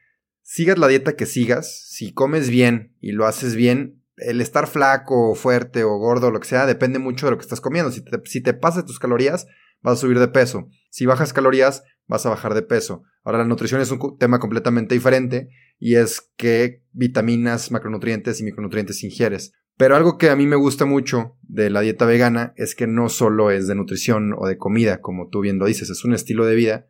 sigas 0.41 0.77
la 0.77 0.87
dieta 0.87 1.15
que 1.15 1.25
sigas, 1.25 1.87
si 1.87 2.13
comes 2.13 2.49
bien 2.49 2.95
y 2.99 3.11
lo 3.11 3.25
haces 3.25 3.55
bien, 3.55 4.03
el 4.17 4.41
estar 4.41 4.67
flaco, 4.67 5.33
fuerte 5.35 5.83
o 5.83 5.97
gordo, 5.97 6.31
lo 6.31 6.39
que 6.39 6.47
sea, 6.47 6.65
depende 6.65 6.99
mucho 6.99 7.25
de 7.25 7.31
lo 7.31 7.37
que 7.37 7.43
estás 7.43 7.61
comiendo. 7.61 7.91
Si 7.91 8.03
te, 8.03 8.19
si 8.25 8.41
te 8.41 8.53
pasas 8.53 8.85
tus 8.85 8.99
calorías, 8.99 9.47
vas 9.81 9.97
a 9.97 10.01
subir 10.01 10.19
de 10.19 10.27
peso. 10.27 10.67
Si 10.89 11.05
bajas 11.05 11.33
calorías, 11.33 11.83
vas 12.11 12.25
a 12.25 12.29
bajar 12.29 12.53
de 12.53 12.61
peso. 12.61 13.03
Ahora, 13.23 13.39
la 13.39 13.45
nutrición 13.45 13.79
es 13.79 13.89
un 13.89 14.17
tema 14.19 14.39
completamente 14.39 14.93
diferente 14.93 15.49
y 15.79 15.95
es 15.95 16.29
qué 16.35 16.83
vitaminas, 16.91 17.71
macronutrientes 17.71 18.41
y 18.41 18.43
micronutrientes 18.43 19.01
ingieres. 19.03 19.53
Pero 19.77 19.95
algo 19.95 20.17
que 20.17 20.29
a 20.29 20.35
mí 20.35 20.45
me 20.45 20.57
gusta 20.57 20.85
mucho 20.85 21.37
de 21.41 21.69
la 21.69 21.79
dieta 21.79 22.05
vegana 22.05 22.53
es 22.57 22.75
que 22.75 22.85
no 22.85 23.07
solo 23.07 23.49
es 23.49 23.67
de 23.67 23.75
nutrición 23.75 24.33
o 24.37 24.45
de 24.45 24.57
comida, 24.57 24.99
como 24.99 25.29
tú 25.29 25.39
bien 25.39 25.57
dices, 25.57 25.89
es 25.89 26.03
un 26.03 26.13
estilo 26.13 26.45
de 26.45 26.55
vida. 26.55 26.89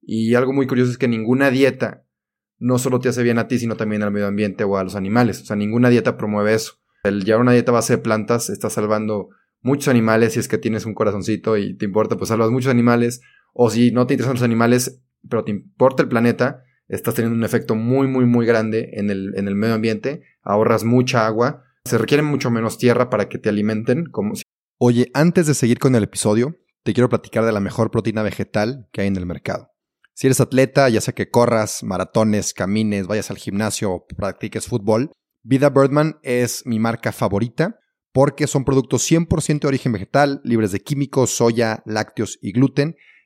Y 0.00 0.34
algo 0.34 0.54
muy 0.54 0.66
curioso 0.66 0.90
es 0.90 0.96
que 0.96 1.06
ninguna 1.06 1.50
dieta 1.50 2.06
no 2.58 2.78
solo 2.78 2.98
te 2.98 3.10
hace 3.10 3.22
bien 3.22 3.38
a 3.38 3.46
ti, 3.46 3.58
sino 3.58 3.76
también 3.76 4.02
al 4.02 4.10
medio 4.10 4.26
ambiente 4.26 4.64
o 4.64 4.78
a 4.78 4.84
los 4.84 4.96
animales. 4.96 5.42
O 5.42 5.44
sea, 5.44 5.54
ninguna 5.54 5.90
dieta 5.90 6.16
promueve 6.16 6.54
eso. 6.54 6.78
El 7.04 7.24
llevar 7.24 7.42
una 7.42 7.52
dieta 7.52 7.72
base 7.72 7.96
de 7.96 8.02
plantas 8.02 8.48
está 8.48 8.70
salvando 8.70 9.28
muchos 9.60 9.88
animales 9.88 10.32
si 10.32 10.40
es 10.40 10.48
que 10.48 10.58
tienes 10.58 10.86
un 10.86 10.94
corazoncito 10.94 11.58
y 11.58 11.76
te 11.76 11.84
importa, 11.84 12.16
pues 12.16 12.28
salvas 12.28 12.50
muchos 12.50 12.70
animales. 12.70 13.20
O 13.52 13.70
si 13.70 13.90
no 13.90 14.06
te 14.06 14.14
interesan 14.14 14.34
los 14.34 14.42
animales, 14.42 15.00
pero 15.28 15.44
te 15.44 15.50
importa 15.50 16.02
el 16.02 16.08
planeta, 16.08 16.64
estás 16.88 17.14
teniendo 17.14 17.36
un 17.36 17.44
efecto 17.44 17.74
muy, 17.74 18.06
muy, 18.06 18.26
muy 18.26 18.46
grande 18.46 18.90
en 18.94 19.10
el, 19.10 19.34
en 19.36 19.48
el 19.48 19.54
medio 19.54 19.74
ambiente. 19.74 20.22
Ahorras 20.42 20.84
mucha 20.84 21.26
agua. 21.26 21.64
Se 21.84 21.98
requiere 21.98 22.22
mucho 22.22 22.50
menos 22.50 22.78
tierra 22.78 23.10
para 23.10 23.28
que 23.28 23.38
te 23.38 23.48
alimenten. 23.48 24.06
Como 24.06 24.34
Oye, 24.78 25.10
antes 25.14 25.46
de 25.46 25.54
seguir 25.54 25.78
con 25.78 25.94
el 25.94 26.04
episodio, 26.04 26.56
te 26.82 26.92
quiero 26.92 27.08
platicar 27.08 27.44
de 27.44 27.52
la 27.52 27.60
mejor 27.60 27.90
proteína 27.90 28.22
vegetal 28.22 28.88
que 28.92 29.02
hay 29.02 29.06
en 29.08 29.16
el 29.16 29.26
mercado. 29.26 29.70
Si 30.14 30.26
eres 30.26 30.40
atleta, 30.40 30.88
ya 30.88 31.00
sea 31.00 31.14
que 31.14 31.30
corras, 31.30 31.82
maratones, 31.82 32.52
camines, 32.52 33.06
vayas 33.06 33.30
al 33.30 33.38
gimnasio 33.38 33.92
o 33.92 34.06
practiques 34.06 34.66
fútbol, 34.66 35.10
Vida 35.44 35.70
Birdman 35.70 36.18
es 36.22 36.64
mi 36.66 36.78
marca 36.78 37.10
favorita 37.12 37.80
porque 38.12 38.46
son 38.46 38.64
productos 38.64 39.10
100% 39.10 39.60
de 39.60 39.68
origen 39.68 39.92
vegetal, 39.92 40.40
libres 40.44 40.70
de 40.70 40.80
químicos, 40.80 41.30
soya, 41.30 41.82
lácteos 41.86 42.38
y 42.42 42.52
gluten, 42.52 42.96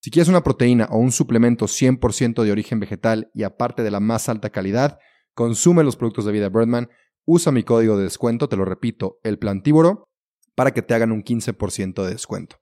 Si 0.00 0.10
quieres 0.10 0.28
una 0.28 0.44
proteína 0.44 0.86
o 0.90 0.98
un 0.98 1.10
suplemento 1.10 1.66
100% 1.66 2.42
de 2.44 2.52
origen 2.52 2.78
vegetal 2.78 3.30
y 3.34 3.42
aparte 3.42 3.82
de 3.82 3.90
la 3.90 4.00
más 4.00 4.28
alta 4.28 4.50
calidad, 4.50 4.98
consume 5.34 5.82
los 5.82 5.96
productos 5.96 6.24
de 6.24 6.32
Vida 6.32 6.48
Birdman, 6.48 6.88
usa 7.24 7.52
mi 7.52 7.64
código 7.64 7.96
de 7.96 8.04
descuento, 8.04 8.48
te 8.48 8.56
lo 8.56 8.64
repito, 8.64 9.18
El 9.22 9.38
Plantívoro, 9.38 10.08
para 10.54 10.72
que 10.72 10.82
te 10.82 10.94
hagan 10.94 11.12
un 11.12 11.22
15% 11.22 12.04
de 12.04 12.10
descuento. 12.10 12.56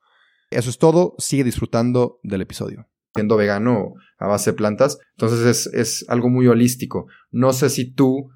Eso 0.51 0.71
es 0.71 0.79
todo, 0.79 1.15
sigue 1.19 1.45
disfrutando 1.45 2.21
del 2.23 2.41
episodio. 2.41 2.89
Siendo 3.15 3.37
vegano 3.37 3.95
a 4.19 4.27
base 4.27 4.51
de 4.51 4.57
plantas, 4.57 4.99
entonces 5.17 5.47
es, 5.47 5.75
es 5.75 6.09
algo 6.09 6.29
muy 6.29 6.47
holístico. 6.47 7.07
No 7.31 7.53
sé 7.53 7.71
si 7.71 7.93
tú 7.93 8.31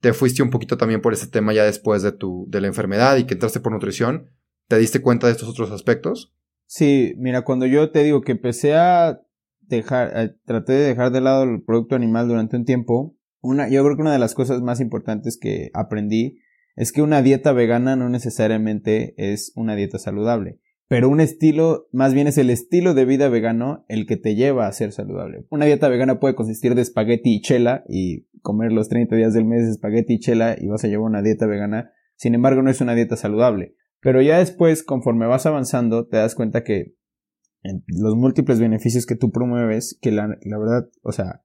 te 0.00 0.12
fuiste 0.12 0.42
un 0.42 0.50
poquito 0.50 0.76
también 0.76 1.00
por 1.00 1.12
ese 1.12 1.28
tema 1.28 1.52
ya 1.52 1.64
después 1.64 2.02
de 2.02 2.12
tu, 2.12 2.46
de 2.48 2.60
la 2.60 2.66
enfermedad 2.66 3.16
y 3.16 3.24
que 3.24 3.34
entraste 3.34 3.60
por 3.60 3.72
nutrición. 3.72 4.30
¿Te 4.68 4.78
diste 4.78 5.00
cuenta 5.00 5.26
de 5.26 5.32
estos 5.32 5.48
otros 5.48 5.70
aspectos? 5.70 6.32
Sí, 6.66 7.14
mira, 7.18 7.42
cuando 7.42 7.66
yo 7.66 7.90
te 7.90 8.02
digo 8.02 8.22
que 8.22 8.32
empecé 8.32 8.74
a 8.74 9.20
dejar, 9.60 10.36
traté 10.44 10.72
de 10.72 10.88
dejar 10.88 11.12
de 11.12 11.20
lado 11.20 11.44
el 11.44 11.62
producto 11.62 11.96
animal 11.96 12.28
durante 12.28 12.56
un 12.56 12.64
tiempo, 12.64 13.16
una, 13.40 13.68
yo 13.68 13.84
creo 13.84 13.96
que 13.96 14.02
una 14.02 14.12
de 14.12 14.18
las 14.18 14.34
cosas 14.34 14.60
más 14.62 14.80
importantes 14.80 15.38
que 15.40 15.70
aprendí 15.74 16.40
es 16.74 16.92
que 16.92 17.02
una 17.02 17.22
dieta 17.22 17.52
vegana 17.52 17.96
no 17.96 18.08
necesariamente 18.08 19.14
es 19.16 19.52
una 19.54 19.76
dieta 19.76 19.98
saludable 19.98 20.60
pero 20.88 21.08
un 21.08 21.20
estilo, 21.20 21.88
más 21.92 22.14
bien 22.14 22.28
es 22.28 22.38
el 22.38 22.48
estilo 22.50 22.94
de 22.94 23.04
vida 23.04 23.28
vegano 23.28 23.84
el 23.88 24.06
que 24.06 24.16
te 24.16 24.36
lleva 24.36 24.66
a 24.66 24.72
ser 24.72 24.92
saludable. 24.92 25.44
Una 25.50 25.64
dieta 25.64 25.88
vegana 25.88 26.20
puede 26.20 26.36
consistir 26.36 26.74
de 26.74 26.82
espagueti 26.82 27.34
y 27.34 27.40
chela 27.40 27.84
y 27.88 28.26
comer 28.40 28.72
los 28.72 28.88
30 28.88 29.16
días 29.16 29.34
del 29.34 29.46
mes 29.46 29.64
espagueti 29.64 30.14
y 30.14 30.18
chela 30.20 30.56
y 30.58 30.68
vas 30.68 30.84
a 30.84 30.88
llevar 30.88 31.10
una 31.10 31.22
dieta 31.22 31.46
vegana. 31.46 31.90
Sin 32.14 32.34
embargo, 32.34 32.62
no 32.62 32.70
es 32.70 32.80
una 32.80 32.94
dieta 32.94 33.16
saludable. 33.16 33.74
Pero 34.00 34.22
ya 34.22 34.38
después, 34.38 34.82
conforme 34.82 35.26
vas 35.26 35.46
avanzando, 35.46 36.06
te 36.06 36.18
das 36.18 36.34
cuenta 36.34 36.62
que 36.62 36.94
los 37.86 38.14
múltiples 38.16 38.60
beneficios 38.60 39.06
que 39.06 39.16
tú 39.16 39.30
promueves, 39.30 39.98
que 40.00 40.12
la, 40.12 40.28
verdad, 40.28 40.88
o 41.02 41.12
sea, 41.12 41.42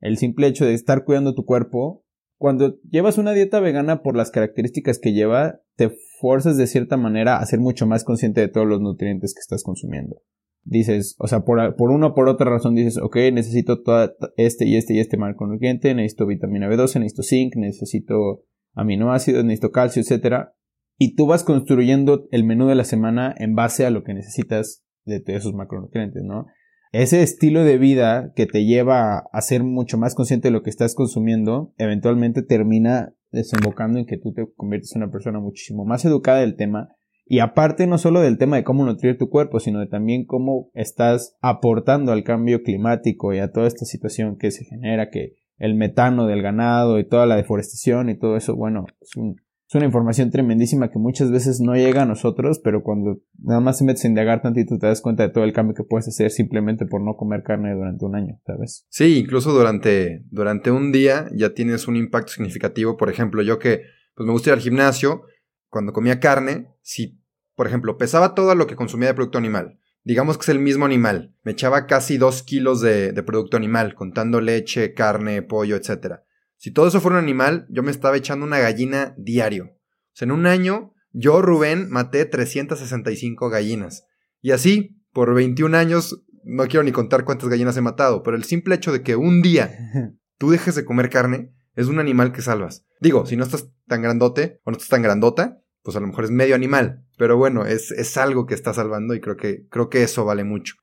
el 0.00 0.16
simple 0.16 0.46
hecho 0.46 0.64
de 0.64 0.74
estar 0.74 1.04
cuidando 1.04 1.34
tu 1.34 1.44
cuerpo 1.44 2.04
cuando 2.38 2.80
llevas 2.82 3.18
una 3.18 3.32
dieta 3.32 3.58
vegana 3.58 4.02
por 4.02 4.16
las 4.16 4.30
características 4.30 5.00
que 5.00 5.12
lleva, 5.12 5.60
te 5.74 5.90
fuerzas 6.20 6.56
de 6.56 6.68
cierta 6.68 6.96
manera 6.96 7.38
a 7.38 7.46
ser 7.46 7.58
mucho 7.58 7.86
más 7.86 8.04
consciente 8.04 8.40
de 8.40 8.48
todos 8.48 8.66
los 8.66 8.80
nutrientes 8.80 9.34
que 9.34 9.40
estás 9.40 9.64
consumiendo. 9.64 10.22
Dices, 10.62 11.16
o 11.18 11.26
sea, 11.26 11.40
por, 11.40 11.74
por 11.76 11.90
una 11.90 12.08
o 12.08 12.14
por 12.14 12.28
otra 12.28 12.48
razón 12.48 12.76
dices, 12.76 12.98
ok, 12.98 13.16
necesito 13.32 13.82
todo 13.82 14.12
este 14.36 14.66
y 14.66 14.76
este 14.76 14.94
y 14.94 15.00
este 15.00 15.16
macronutriente, 15.16 15.92
necesito 15.94 16.26
vitamina 16.26 16.68
B12, 16.68 17.00
necesito 17.00 17.22
zinc, 17.24 17.56
necesito 17.56 18.44
aminoácidos, 18.74 19.44
necesito 19.44 19.72
calcio, 19.72 20.02
etc. 20.02 20.50
Y 20.98 21.14
tú 21.14 21.26
vas 21.26 21.44
construyendo 21.44 22.26
el 22.32 22.44
menú 22.44 22.66
de 22.66 22.74
la 22.74 22.84
semana 22.84 23.34
en 23.38 23.54
base 23.54 23.86
a 23.86 23.90
lo 23.90 24.02
que 24.02 24.14
necesitas 24.14 24.84
de 25.04 25.22
esos 25.28 25.54
macronutrientes, 25.54 26.22
¿no? 26.22 26.46
ese 26.92 27.22
estilo 27.22 27.64
de 27.64 27.78
vida 27.78 28.32
que 28.34 28.46
te 28.46 28.64
lleva 28.64 29.24
a 29.32 29.40
ser 29.40 29.62
mucho 29.62 29.98
más 29.98 30.14
consciente 30.14 30.48
de 30.48 30.52
lo 30.52 30.62
que 30.62 30.70
estás 30.70 30.94
consumiendo, 30.94 31.74
eventualmente 31.76 32.42
termina 32.42 33.14
desembocando 33.30 33.98
en 33.98 34.06
que 34.06 34.16
tú 34.16 34.32
te 34.32 34.46
conviertes 34.56 34.94
en 34.94 35.02
una 35.02 35.12
persona 35.12 35.38
muchísimo 35.38 35.84
más 35.84 36.04
educada 36.04 36.40
del 36.40 36.56
tema 36.56 36.88
y 37.26 37.40
aparte 37.40 37.86
no 37.86 37.98
solo 37.98 38.22
del 38.22 38.38
tema 38.38 38.56
de 38.56 38.64
cómo 38.64 38.86
nutrir 38.86 39.18
tu 39.18 39.28
cuerpo, 39.28 39.60
sino 39.60 39.80
de 39.80 39.86
también 39.86 40.24
cómo 40.24 40.70
estás 40.72 41.36
aportando 41.42 42.12
al 42.12 42.24
cambio 42.24 42.62
climático 42.62 43.34
y 43.34 43.38
a 43.38 43.52
toda 43.52 43.66
esta 43.66 43.84
situación 43.84 44.38
que 44.38 44.50
se 44.50 44.64
genera, 44.64 45.10
que 45.10 45.34
el 45.58 45.74
metano 45.74 46.26
del 46.26 46.40
ganado 46.40 46.98
y 46.98 47.06
toda 47.06 47.26
la 47.26 47.36
deforestación 47.36 48.08
y 48.08 48.18
todo 48.18 48.36
eso, 48.36 48.56
bueno, 48.56 48.86
es 49.02 49.14
un, 49.16 49.36
es 49.68 49.74
una 49.74 49.84
información 49.84 50.30
tremendísima 50.30 50.90
que 50.90 50.98
muchas 50.98 51.30
veces 51.30 51.60
no 51.60 51.74
llega 51.74 52.02
a 52.02 52.06
nosotros, 52.06 52.58
pero 52.58 52.82
cuando 52.82 53.20
nada 53.38 53.60
más 53.60 53.76
te 53.76 53.84
metes 53.84 54.02
a 54.02 54.08
indagar 54.08 54.40
tantito 54.40 54.78
te 54.78 54.86
das 54.86 55.02
cuenta 55.02 55.24
de 55.24 55.28
todo 55.28 55.44
el 55.44 55.52
cambio 55.52 55.74
que 55.74 55.84
puedes 55.84 56.08
hacer 56.08 56.30
simplemente 56.30 56.86
por 56.86 57.02
no 57.02 57.16
comer 57.16 57.42
carne 57.42 57.74
durante 57.74 58.02
un 58.06 58.16
año, 58.16 58.40
¿sabes? 58.46 58.86
Sí, 58.88 59.18
incluso 59.18 59.52
durante, 59.52 60.24
durante 60.30 60.70
un 60.70 60.90
día 60.90 61.28
ya 61.34 61.52
tienes 61.52 61.86
un 61.86 61.96
impacto 61.96 62.32
significativo. 62.32 62.96
Por 62.96 63.10
ejemplo, 63.10 63.42
yo 63.42 63.58
que 63.58 63.82
pues 64.14 64.26
me 64.26 64.32
gusta 64.32 64.50
ir 64.50 64.54
al 64.54 64.60
gimnasio, 64.60 65.24
cuando 65.68 65.92
comía 65.92 66.18
carne, 66.18 66.68
si, 66.80 67.20
por 67.54 67.66
ejemplo, 67.66 67.98
pesaba 67.98 68.34
todo 68.34 68.54
lo 68.54 68.66
que 68.66 68.74
consumía 68.74 69.08
de 69.08 69.14
producto 69.14 69.36
animal, 69.36 69.78
digamos 70.02 70.38
que 70.38 70.44
es 70.44 70.48
el 70.48 70.60
mismo 70.60 70.86
animal, 70.86 71.34
me 71.42 71.52
echaba 71.52 71.86
casi 71.86 72.16
dos 72.16 72.42
kilos 72.42 72.80
de, 72.80 73.12
de 73.12 73.22
producto 73.22 73.58
animal, 73.58 73.94
contando 73.94 74.40
leche, 74.40 74.94
carne, 74.94 75.42
pollo, 75.42 75.76
etcétera 75.76 76.24
si 76.58 76.72
todo 76.72 76.88
eso 76.88 77.00
fuera 77.00 77.18
un 77.18 77.24
animal, 77.24 77.66
yo 77.70 77.82
me 77.82 77.90
estaba 77.90 78.16
echando 78.16 78.44
una 78.44 78.58
gallina 78.58 79.14
diario. 79.16 79.64
O 79.64 80.12
sea, 80.12 80.26
en 80.26 80.32
un 80.32 80.46
año, 80.46 80.92
yo, 81.12 81.40
Rubén, 81.40 81.88
maté 81.88 82.24
365 82.24 83.48
gallinas. 83.48 84.04
Y 84.40 84.50
así, 84.50 85.00
por 85.12 85.32
21 85.34 85.76
años, 85.76 86.24
no 86.44 86.66
quiero 86.66 86.82
ni 86.82 86.92
contar 86.92 87.24
cuántas 87.24 87.48
gallinas 87.48 87.76
he 87.76 87.80
matado, 87.80 88.22
pero 88.22 88.36
el 88.36 88.44
simple 88.44 88.74
hecho 88.74 88.92
de 88.92 89.02
que 89.02 89.16
un 89.16 89.40
día 89.40 89.70
tú 90.38 90.50
dejes 90.50 90.74
de 90.74 90.84
comer 90.84 91.10
carne 91.10 91.52
es 91.76 91.86
un 91.86 92.00
animal 92.00 92.32
que 92.32 92.42
salvas. 92.42 92.84
Digo, 93.00 93.24
si 93.24 93.36
no 93.36 93.44
estás 93.44 93.70
tan 93.86 94.02
grandote 94.02 94.60
o 94.64 94.70
no 94.70 94.76
estás 94.76 94.90
tan 94.90 95.02
grandota, 95.02 95.62
pues 95.82 95.96
a 95.96 96.00
lo 96.00 96.08
mejor 96.08 96.24
es 96.24 96.30
medio 96.30 96.54
animal. 96.54 97.04
Pero 97.16 97.36
bueno, 97.36 97.66
es, 97.66 97.92
es 97.92 98.16
algo 98.16 98.46
que 98.46 98.54
está 98.54 98.74
salvando 98.74 99.14
y 99.14 99.20
creo 99.20 99.36
que, 99.36 99.66
creo 99.68 99.88
que 99.88 100.02
eso 100.02 100.24
vale 100.24 100.42
mucho. 100.42 100.74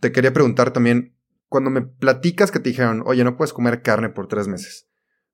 Te 0.00 0.12
quería 0.12 0.32
preguntar 0.32 0.72
también, 0.72 1.14
cuando 1.48 1.68
me 1.68 1.82
platicas 1.82 2.50
que 2.50 2.60
te 2.60 2.70
dijeron, 2.70 3.02
oye, 3.04 3.22
no 3.22 3.36
puedes 3.36 3.52
comer 3.52 3.82
carne 3.82 4.08
por 4.08 4.28
tres 4.28 4.48
meses, 4.48 4.88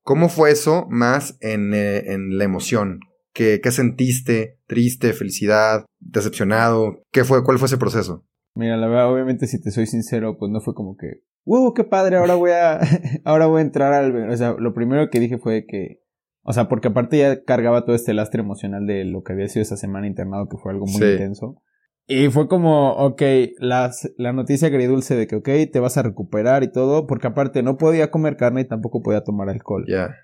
¿Cómo 0.06 0.28
fue 0.28 0.52
eso 0.52 0.86
más 0.88 1.36
en, 1.40 1.74
eh, 1.74 2.12
en 2.12 2.38
la 2.38 2.44
emoción? 2.44 3.00
¿Qué, 3.34 3.60
¿Qué, 3.60 3.72
sentiste? 3.72 4.60
¿Triste? 4.68 5.12
¿Felicidad? 5.12 5.84
¿Decepcionado? 5.98 7.02
¿Qué 7.10 7.24
fue? 7.24 7.42
¿Cuál 7.42 7.58
fue 7.58 7.66
ese 7.66 7.76
proceso? 7.76 8.24
Mira, 8.54 8.76
la 8.76 8.86
verdad, 8.86 9.12
obviamente, 9.12 9.48
si 9.48 9.60
te 9.60 9.72
soy 9.72 9.88
sincero, 9.88 10.38
pues 10.38 10.52
no 10.52 10.60
fue 10.60 10.74
como 10.74 10.96
que, 10.96 11.24
¡wow, 11.44 11.74
qué 11.74 11.82
padre! 11.82 12.18
Ahora 12.18 12.36
voy 12.36 12.52
a, 12.52 12.78
ahora 13.24 13.46
voy 13.46 13.58
a 13.58 13.62
entrar 13.62 13.92
al, 13.94 14.30
o 14.30 14.36
sea, 14.36 14.54
lo 14.56 14.74
primero 14.74 15.10
que 15.10 15.18
dije 15.18 15.38
fue 15.38 15.66
que, 15.66 16.04
o 16.42 16.52
sea, 16.52 16.68
porque 16.68 16.86
aparte 16.86 17.18
ya 17.18 17.42
cargaba 17.42 17.84
todo 17.84 17.96
este 17.96 18.14
lastre 18.14 18.42
emocional 18.42 18.86
de 18.86 19.04
lo 19.06 19.24
que 19.24 19.32
había 19.32 19.48
sido 19.48 19.62
esa 19.62 19.76
semana 19.76 20.06
internado, 20.06 20.48
que 20.48 20.56
fue 20.56 20.70
algo 20.70 20.86
muy 20.86 21.02
intenso. 21.02 21.60
Y 22.08 22.28
fue 22.28 22.46
como, 22.46 22.92
ok, 22.92 23.22
las, 23.58 24.12
la 24.16 24.32
noticia 24.32 24.68
agridulce 24.68 25.16
de 25.16 25.26
que, 25.26 25.36
ok, 25.36 25.48
te 25.72 25.80
vas 25.80 25.96
a 25.96 26.02
recuperar 26.02 26.62
y 26.62 26.70
todo, 26.70 27.06
porque 27.06 27.26
aparte 27.26 27.62
no 27.62 27.76
podía 27.76 28.10
comer 28.10 28.36
carne 28.36 28.60
y 28.60 28.68
tampoco 28.68 29.02
podía 29.02 29.24
tomar 29.24 29.48
alcohol. 29.48 29.84
Ya. 29.88 30.14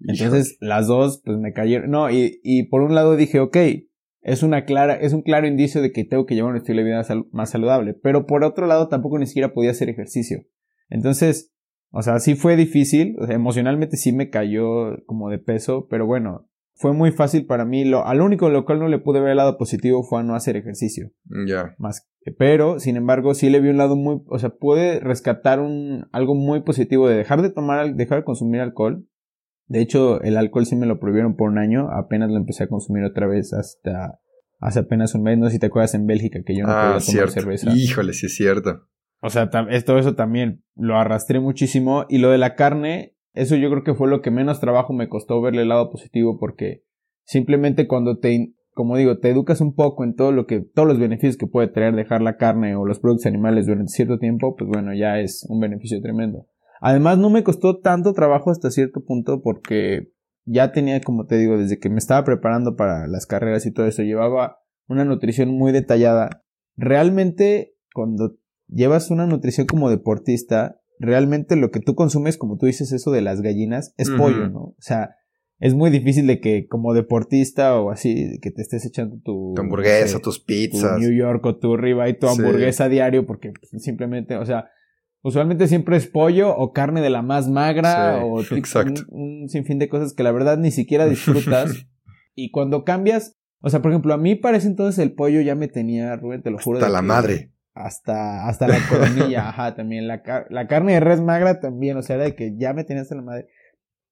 Entonces, 0.00 0.58
las 0.60 0.86
dos, 0.86 1.22
pues 1.24 1.38
me 1.38 1.52
cayeron. 1.52 1.90
No, 1.90 2.10
y, 2.10 2.40
y 2.42 2.64
por 2.64 2.82
un 2.82 2.94
lado 2.94 3.16
dije, 3.16 3.40
ok, 3.40 3.56
es 4.22 4.42
una 4.42 4.64
clara, 4.64 4.94
es 4.94 5.14
un 5.14 5.22
claro 5.22 5.46
indicio 5.46 5.80
de 5.80 5.92
que 5.92 6.04
tengo 6.04 6.26
que 6.26 6.34
llevar 6.34 6.52
un 6.52 6.58
estilo 6.58 6.78
de 6.78 6.84
vida 6.84 7.02
más 7.32 7.50
saludable. 7.50 7.94
Pero 7.94 8.26
por 8.26 8.44
otro 8.44 8.66
lado, 8.66 8.88
tampoco 8.88 9.18
ni 9.18 9.26
siquiera 9.26 9.54
podía 9.54 9.70
hacer 9.70 9.88
ejercicio. 9.88 10.44
Entonces, 10.90 11.54
o 11.90 12.02
sea, 12.02 12.18
sí 12.18 12.34
fue 12.34 12.56
difícil, 12.56 13.16
o 13.18 13.26
sea, 13.26 13.34
emocionalmente 13.34 13.96
sí 13.96 14.12
me 14.12 14.30
cayó 14.30 15.04
como 15.06 15.30
de 15.30 15.38
peso, 15.38 15.86
pero 15.88 16.06
bueno, 16.06 16.49
fue 16.80 16.94
muy 16.94 17.12
fácil 17.12 17.44
para 17.44 17.66
mí. 17.66 17.84
Lo, 17.84 18.06
al 18.06 18.22
único 18.22 18.48
lo 18.48 18.64
cual 18.64 18.78
no 18.78 18.88
le 18.88 18.98
pude 18.98 19.20
ver 19.20 19.32
el 19.32 19.36
lado 19.36 19.58
positivo 19.58 20.02
fue 20.02 20.20
a 20.20 20.22
no 20.22 20.34
hacer 20.34 20.56
ejercicio. 20.56 21.12
Ya. 21.46 21.74
Más, 21.78 22.08
pero, 22.38 22.80
sin 22.80 22.96
embargo, 22.96 23.34
sí 23.34 23.50
le 23.50 23.60
vi 23.60 23.68
un 23.68 23.76
lado 23.76 23.96
muy, 23.96 24.22
o 24.26 24.38
sea, 24.38 24.48
pude 24.48 24.98
rescatar 24.98 25.60
un, 25.60 26.08
algo 26.10 26.34
muy 26.34 26.62
positivo 26.62 27.06
de 27.06 27.16
dejar 27.16 27.42
de 27.42 27.50
tomar, 27.50 27.94
dejar 27.94 28.20
de 28.20 28.24
consumir 28.24 28.62
alcohol. 28.62 29.06
De 29.66 29.82
hecho, 29.82 30.22
el 30.22 30.38
alcohol 30.38 30.64
sí 30.64 30.74
me 30.74 30.86
lo 30.86 30.98
prohibieron 30.98 31.36
por 31.36 31.50
un 31.50 31.58
año, 31.58 31.88
apenas 31.90 32.30
lo 32.30 32.38
empecé 32.38 32.64
a 32.64 32.68
consumir 32.68 33.04
otra 33.04 33.26
vez 33.26 33.52
hasta 33.52 34.18
hace 34.58 34.80
apenas 34.80 35.14
un 35.14 35.22
mes, 35.22 35.38
no 35.38 35.46
sé 35.46 35.52
si 35.52 35.58
te 35.58 35.66
acuerdas 35.66 35.94
en 35.94 36.06
Bélgica 36.06 36.40
que 36.44 36.56
yo 36.56 36.64
no 36.64 36.72
ah, 36.72 36.94
podía 36.98 37.06
tomar 37.06 37.30
cerveza. 37.30 37.72
Híjole, 37.74 38.14
sí 38.14 38.26
es 38.26 38.34
cierto. 38.34 38.86
O 39.20 39.28
sea, 39.28 39.50
todo 39.50 39.98
eso 39.98 40.14
también 40.14 40.64
lo 40.76 40.96
arrastré 40.96 41.40
muchísimo. 41.40 42.06
Y 42.08 42.18
lo 42.18 42.30
de 42.30 42.38
la 42.38 42.54
carne, 42.54 43.14
eso 43.32 43.56
yo 43.56 43.70
creo 43.70 43.84
que 43.84 43.94
fue 43.94 44.08
lo 44.08 44.22
que 44.22 44.30
menos 44.30 44.60
trabajo 44.60 44.92
me 44.92 45.08
costó 45.08 45.40
verle 45.40 45.62
el 45.62 45.68
lado 45.68 45.90
positivo 45.90 46.38
porque 46.38 46.84
simplemente 47.24 47.86
cuando 47.86 48.18
te, 48.18 48.54
como 48.74 48.96
digo, 48.96 49.18
te 49.18 49.30
educas 49.30 49.60
un 49.60 49.74
poco 49.74 50.04
en 50.04 50.14
todo 50.14 50.32
lo 50.32 50.46
que, 50.46 50.60
todos 50.60 50.88
los 50.88 50.98
beneficios 50.98 51.36
que 51.36 51.46
puede 51.46 51.68
traer 51.68 51.94
dejar 51.94 52.22
la 52.22 52.36
carne 52.36 52.74
o 52.74 52.84
los 52.84 52.98
productos 52.98 53.26
animales 53.26 53.66
durante 53.66 53.92
cierto 53.92 54.18
tiempo, 54.18 54.56
pues 54.56 54.68
bueno, 54.68 54.94
ya 54.94 55.20
es 55.20 55.46
un 55.48 55.60
beneficio 55.60 56.00
tremendo. 56.00 56.46
Además, 56.80 57.18
no 57.18 57.30
me 57.30 57.44
costó 57.44 57.78
tanto 57.78 58.14
trabajo 58.14 58.50
hasta 58.50 58.70
cierto 58.70 59.04
punto 59.04 59.42
porque 59.42 60.12
ya 60.44 60.72
tenía, 60.72 61.00
como 61.00 61.26
te 61.26 61.36
digo, 61.36 61.58
desde 61.58 61.78
que 61.78 61.90
me 61.90 61.98
estaba 61.98 62.24
preparando 62.24 62.74
para 62.74 63.06
las 63.06 63.26
carreras 63.26 63.66
y 63.66 63.72
todo 63.72 63.86
eso, 63.86 64.02
llevaba 64.02 64.58
una 64.88 65.04
nutrición 65.04 65.50
muy 65.50 65.72
detallada. 65.72 66.42
Realmente, 66.76 67.74
cuando 67.94 68.36
llevas 68.66 69.10
una 69.10 69.26
nutrición 69.26 69.66
como 69.66 69.90
deportista, 69.90 70.79
realmente 71.00 71.56
lo 71.56 71.70
que 71.70 71.80
tú 71.80 71.94
consumes, 71.94 72.36
como 72.36 72.58
tú 72.58 72.66
dices 72.66 72.92
eso 72.92 73.10
de 73.10 73.22
las 73.22 73.40
gallinas, 73.40 73.94
es 73.96 74.10
pollo, 74.10 74.48
¿no? 74.48 74.60
O 74.60 74.76
sea, 74.78 75.16
es 75.58 75.74
muy 75.74 75.90
difícil 75.90 76.26
de 76.26 76.40
que 76.40 76.66
como 76.68 76.92
deportista 76.92 77.80
o 77.80 77.90
así, 77.90 78.38
que 78.42 78.50
te 78.50 78.60
estés 78.60 78.84
echando 78.84 79.16
tu... 79.24 79.54
Tu 79.56 79.62
hamburguesa, 79.62 80.18
tus 80.20 80.40
pizzas. 80.40 80.96
Tu 80.96 81.00
New 81.00 81.12
York 81.12 81.44
o 81.46 81.56
tu 81.56 81.74
y 81.74 82.14
tu 82.18 82.28
hamburguesa 82.28 82.88
diario, 82.88 83.26
porque 83.26 83.52
simplemente, 83.78 84.36
o 84.36 84.44
sea, 84.44 84.68
usualmente 85.22 85.68
siempre 85.68 85.96
es 85.96 86.06
pollo 86.06 86.54
o 86.54 86.72
carne 86.72 87.00
de 87.00 87.10
la 87.10 87.22
más 87.22 87.48
magra 87.48 88.22
o 88.22 88.42
exacto. 88.52 89.02
Un, 89.08 89.42
un, 89.42 89.48
sinfín 89.48 89.78
de 89.78 89.88
cosas 89.88 90.12
que 90.12 90.22
la 90.22 90.32
verdad 90.32 90.58
ni 90.58 90.70
siquiera 90.70 91.06
disfrutas. 91.06 91.86
y 92.34 92.50
cuando 92.50 92.84
cambias, 92.84 93.38
o 93.60 93.70
sea, 93.70 93.80
por 93.80 93.90
ejemplo, 93.90 94.12
a 94.12 94.18
mí 94.18 94.34
parece 94.34 94.66
entonces 94.66 94.98
el 94.98 95.14
pollo 95.14 95.40
ya 95.40 95.54
me 95.54 95.68
tenía, 95.68 96.14
Rubén, 96.16 96.42
te 96.42 96.50
lo 96.50 96.58
juro. 96.58 96.78
Hasta 96.78 96.90
la 96.90 97.02
madre 97.02 97.52
hasta, 97.74 98.48
hasta 98.48 98.68
la 98.68 98.78
coronilla, 98.88 99.48
ajá, 99.48 99.74
también. 99.74 100.06
La, 100.08 100.22
la 100.48 100.66
carne 100.66 100.94
de 100.94 101.00
res 101.00 101.20
magra 101.20 101.60
también, 101.60 101.96
o 101.96 102.02
sea, 102.02 102.16
de 102.16 102.34
que 102.34 102.56
ya 102.56 102.72
me 102.72 102.84
tenías 102.84 103.04
hasta 103.04 103.16
la 103.16 103.22
madre. 103.22 103.48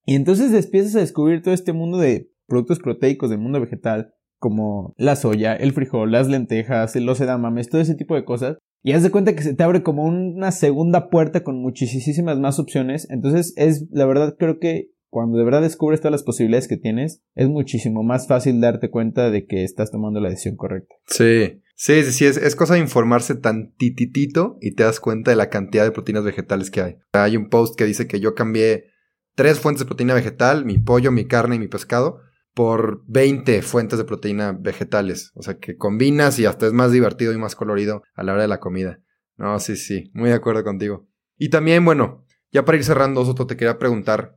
Y 0.05 0.15
entonces 0.15 0.53
empiezas 0.53 0.97
a 0.97 1.01
descubrir 1.01 1.43
todo 1.43 1.55
este 1.55 1.73
mundo 1.73 1.99
de 1.99 2.31
productos 2.47 2.79
proteicos 2.79 3.31
del 3.31 3.41
mundo 3.41 3.61
vegetal, 3.61 4.15
como 4.39 4.95
la 4.97 5.17
soya, 5.17 5.55
el 5.55 5.73
frijol, 5.73 6.13
las 6.13 6.29
lentejas, 6.29 6.97
los 6.97 7.21
edamames, 7.21 7.69
todo 7.69 7.81
ese 7.81 7.95
tipo 7.95 8.15
de 8.15 8.25
cosas. 8.25 8.57
Y 8.83 8.93
haz 8.93 9.03
de 9.03 9.11
cuenta 9.11 9.35
que 9.35 9.43
se 9.43 9.55
te 9.55 9.63
abre 9.65 9.83
como 9.83 10.05
una 10.05 10.53
segunda 10.53 11.11
puerta 11.11 11.43
con 11.43 11.61
muchísimas 11.61 12.39
más 12.39 12.59
opciones. 12.59 13.11
Entonces 13.11 13.53
es, 13.57 13.87
la 13.91 14.07
verdad, 14.07 14.37
creo 14.39 14.61
que 14.61 14.93
cuando 15.11 15.39
de 15.39 15.45
verdad 15.45 15.63
descubres 15.63 16.01
todas 16.01 16.13
las 16.13 16.23
posibilidades 16.23 16.69
que 16.69 16.77
tienes, 16.77 17.23
es 17.35 17.49
muchísimo 17.49 18.03
más 18.03 18.29
fácil 18.29 18.61
darte 18.61 18.91
cuenta 18.91 19.31
de 19.31 19.47
que 19.47 19.65
estás 19.65 19.91
tomando 19.91 20.21
la 20.21 20.29
decisión 20.29 20.57
correcta. 20.57 20.95
Sí, 21.07 21.63
sí, 21.75 22.03
sí, 22.05 22.13
sí 22.13 22.27
es, 22.27 22.37
es 22.37 22.57
cosa 22.57 22.75
de 22.75 22.81
informarse 22.81 23.35
tan 23.35 23.73
tititito 23.75 24.59
y 24.61 24.75
te 24.75 24.83
das 24.83 25.01
cuenta 25.01 25.31
de 25.31 25.37
la 25.37 25.51
cantidad 25.51 25.85
de 25.85 25.93
proteínas 25.93 26.25
vegetales 26.25 26.71
que 26.71 26.83
hay. 26.83 26.97
Hay 27.13 27.37
un 27.37 27.49
post 27.49 27.77
que 27.77 27.85
dice 27.85 28.07
que 28.07 28.21
yo 28.21 28.35
cambié 28.35 28.85
tres 29.35 29.61
fuentes 29.61 29.81
de 29.81 29.87
proteína 29.87 30.15
vegetal, 30.15 30.65
mi 30.65 30.79
pollo, 30.79 31.13
mi 31.13 31.27
carne 31.27 31.57
y 31.57 31.59
mi 31.61 31.69
pescado, 31.69 32.21
por 32.55 33.05
20 33.07 33.63
fuentes 33.63 33.99
de 33.99 34.05
proteína 34.05 34.51
vegetales. 34.53 35.31
O 35.35 35.43
sea 35.43 35.59
que 35.59 35.77
combinas 35.77 36.41
y 36.41 36.45
hasta 36.45 36.67
es 36.67 36.73
más 36.73 36.91
divertido 36.91 37.33
y 37.33 37.39
más 37.39 37.55
colorido 37.55 38.03
a 38.15 38.25
la 38.25 38.33
hora 38.33 38.43
de 38.43 38.49
la 38.49 38.59
comida. 38.59 39.01
No, 39.37 39.61
sí, 39.61 39.77
sí, 39.77 40.11
muy 40.13 40.31
de 40.31 40.35
acuerdo 40.35 40.65
contigo. 40.65 41.07
Y 41.37 41.51
también, 41.51 41.85
bueno, 41.85 42.27
ya 42.51 42.65
para 42.65 42.77
ir 42.77 42.83
cerrando, 42.85 43.25
Soto, 43.25 43.47
te 43.47 43.57
quería 43.57 43.79
preguntar, 43.79 44.35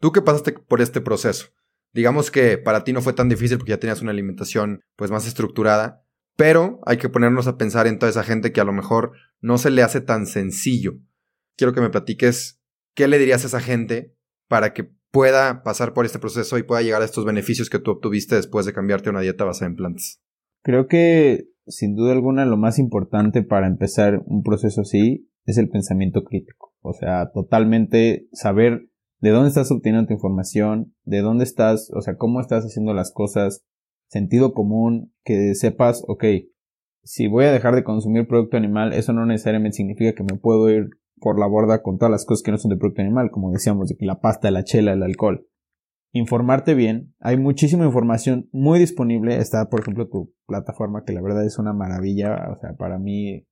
Tú 0.00 0.12
que 0.12 0.22
pasaste 0.22 0.52
por 0.52 0.80
este 0.80 1.00
proceso, 1.00 1.48
digamos 1.92 2.30
que 2.30 2.58
para 2.58 2.84
ti 2.84 2.92
no 2.92 3.02
fue 3.02 3.12
tan 3.12 3.28
difícil 3.28 3.58
porque 3.58 3.70
ya 3.70 3.80
tenías 3.80 4.02
una 4.02 4.12
alimentación 4.12 4.82
pues 4.96 5.10
más 5.10 5.26
estructurada, 5.26 6.04
pero 6.36 6.80
hay 6.86 6.98
que 6.98 7.08
ponernos 7.08 7.48
a 7.48 7.56
pensar 7.56 7.86
en 7.86 7.98
toda 7.98 8.10
esa 8.10 8.22
gente 8.22 8.52
que 8.52 8.60
a 8.60 8.64
lo 8.64 8.72
mejor 8.72 9.12
no 9.40 9.58
se 9.58 9.70
le 9.70 9.82
hace 9.82 10.00
tan 10.00 10.26
sencillo. 10.26 10.94
Quiero 11.56 11.72
que 11.72 11.80
me 11.80 11.90
platiques 11.90 12.60
qué 12.94 13.08
le 13.08 13.18
dirías 13.18 13.44
a 13.44 13.48
esa 13.48 13.60
gente 13.60 14.14
para 14.46 14.72
que 14.72 14.90
pueda 15.10 15.62
pasar 15.62 15.94
por 15.94 16.04
este 16.04 16.18
proceso 16.18 16.58
y 16.58 16.62
pueda 16.62 16.82
llegar 16.82 17.02
a 17.02 17.04
estos 17.04 17.24
beneficios 17.24 17.70
que 17.70 17.78
tú 17.78 17.90
obtuviste 17.90 18.36
después 18.36 18.66
de 18.66 18.72
cambiarte 18.72 19.08
a 19.08 19.12
una 19.12 19.20
dieta 19.20 19.44
basada 19.44 19.70
en 19.70 19.76
plantas. 19.76 20.20
Creo 20.62 20.86
que 20.86 21.48
sin 21.66 21.96
duda 21.96 22.12
alguna 22.12 22.44
lo 22.44 22.56
más 22.56 22.78
importante 22.78 23.42
para 23.42 23.66
empezar 23.66 24.22
un 24.26 24.42
proceso 24.42 24.82
así 24.82 25.28
es 25.44 25.58
el 25.58 25.68
pensamiento 25.68 26.24
crítico. 26.24 26.74
O 26.80 26.92
sea, 26.92 27.30
totalmente 27.32 28.28
saber 28.32 28.88
de 29.20 29.30
dónde 29.30 29.48
estás 29.48 29.70
obteniendo 29.70 30.06
tu 30.06 30.14
información, 30.14 30.94
de 31.04 31.20
dónde 31.20 31.44
estás, 31.44 31.90
o 31.94 32.00
sea, 32.00 32.16
cómo 32.16 32.40
estás 32.40 32.64
haciendo 32.64 32.94
las 32.94 33.12
cosas, 33.12 33.64
sentido 34.08 34.52
común, 34.52 35.12
que 35.24 35.54
sepas, 35.54 36.04
ok, 36.06 36.24
si 37.02 37.26
voy 37.26 37.46
a 37.46 37.52
dejar 37.52 37.74
de 37.74 37.84
consumir 37.84 38.28
producto 38.28 38.56
animal, 38.56 38.92
eso 38.92 39.12
no 39.12 39.26
necesariamente 39.26 39.76
significa 39.76 40.14
que 40.14 40.22
me 40.22 40.38
puedo 40.38 40.68
ir 40.70 40.90
por 41.20 41.38
la 41.38 41.46
borda 41.46 41.82
con 41.82 41.98
todas 41.98 42.12
las 42.12 42.24
cosas 42.24 42.42
que 42.42 42.50
no 42.50 42.58
son 42.58 42.70
de 42.70 42.76
producto 42.76 43.02
animal, 43.02 43.30
como 43.30 43.50
decíamos, 43.50 43.88
de 43.88 43.96
la 44.06 44.20
pasta, 44.20 44.50
la 44.50 44.62
chela, 44.62 44.92
el 44.92 45.02
alcohol. 45.02 45.46
Informarte 46.12 46.74
bien, 46.74 47.14
hay 47.18 47.36
muchísima 47.36 47.84
información 47.84 48.48
muy 48.52 48.78
disponible, 48.78 49.38
está 49.38 49.68
por 49.68 49.80
ejemplo 49.80 50.08
tu 50.08 50.32
plataforma 50.46 51.04
que 51.04 51.12
la 51.12 51.20
verdad 51.20 51.44
es 51.44 51.58
una 51.58 51.72
maravilla, 51.72 52.50
o 52.50 52.56
sea, 52.56 52.74
para 52.74 52.98
mí 52.98 53.47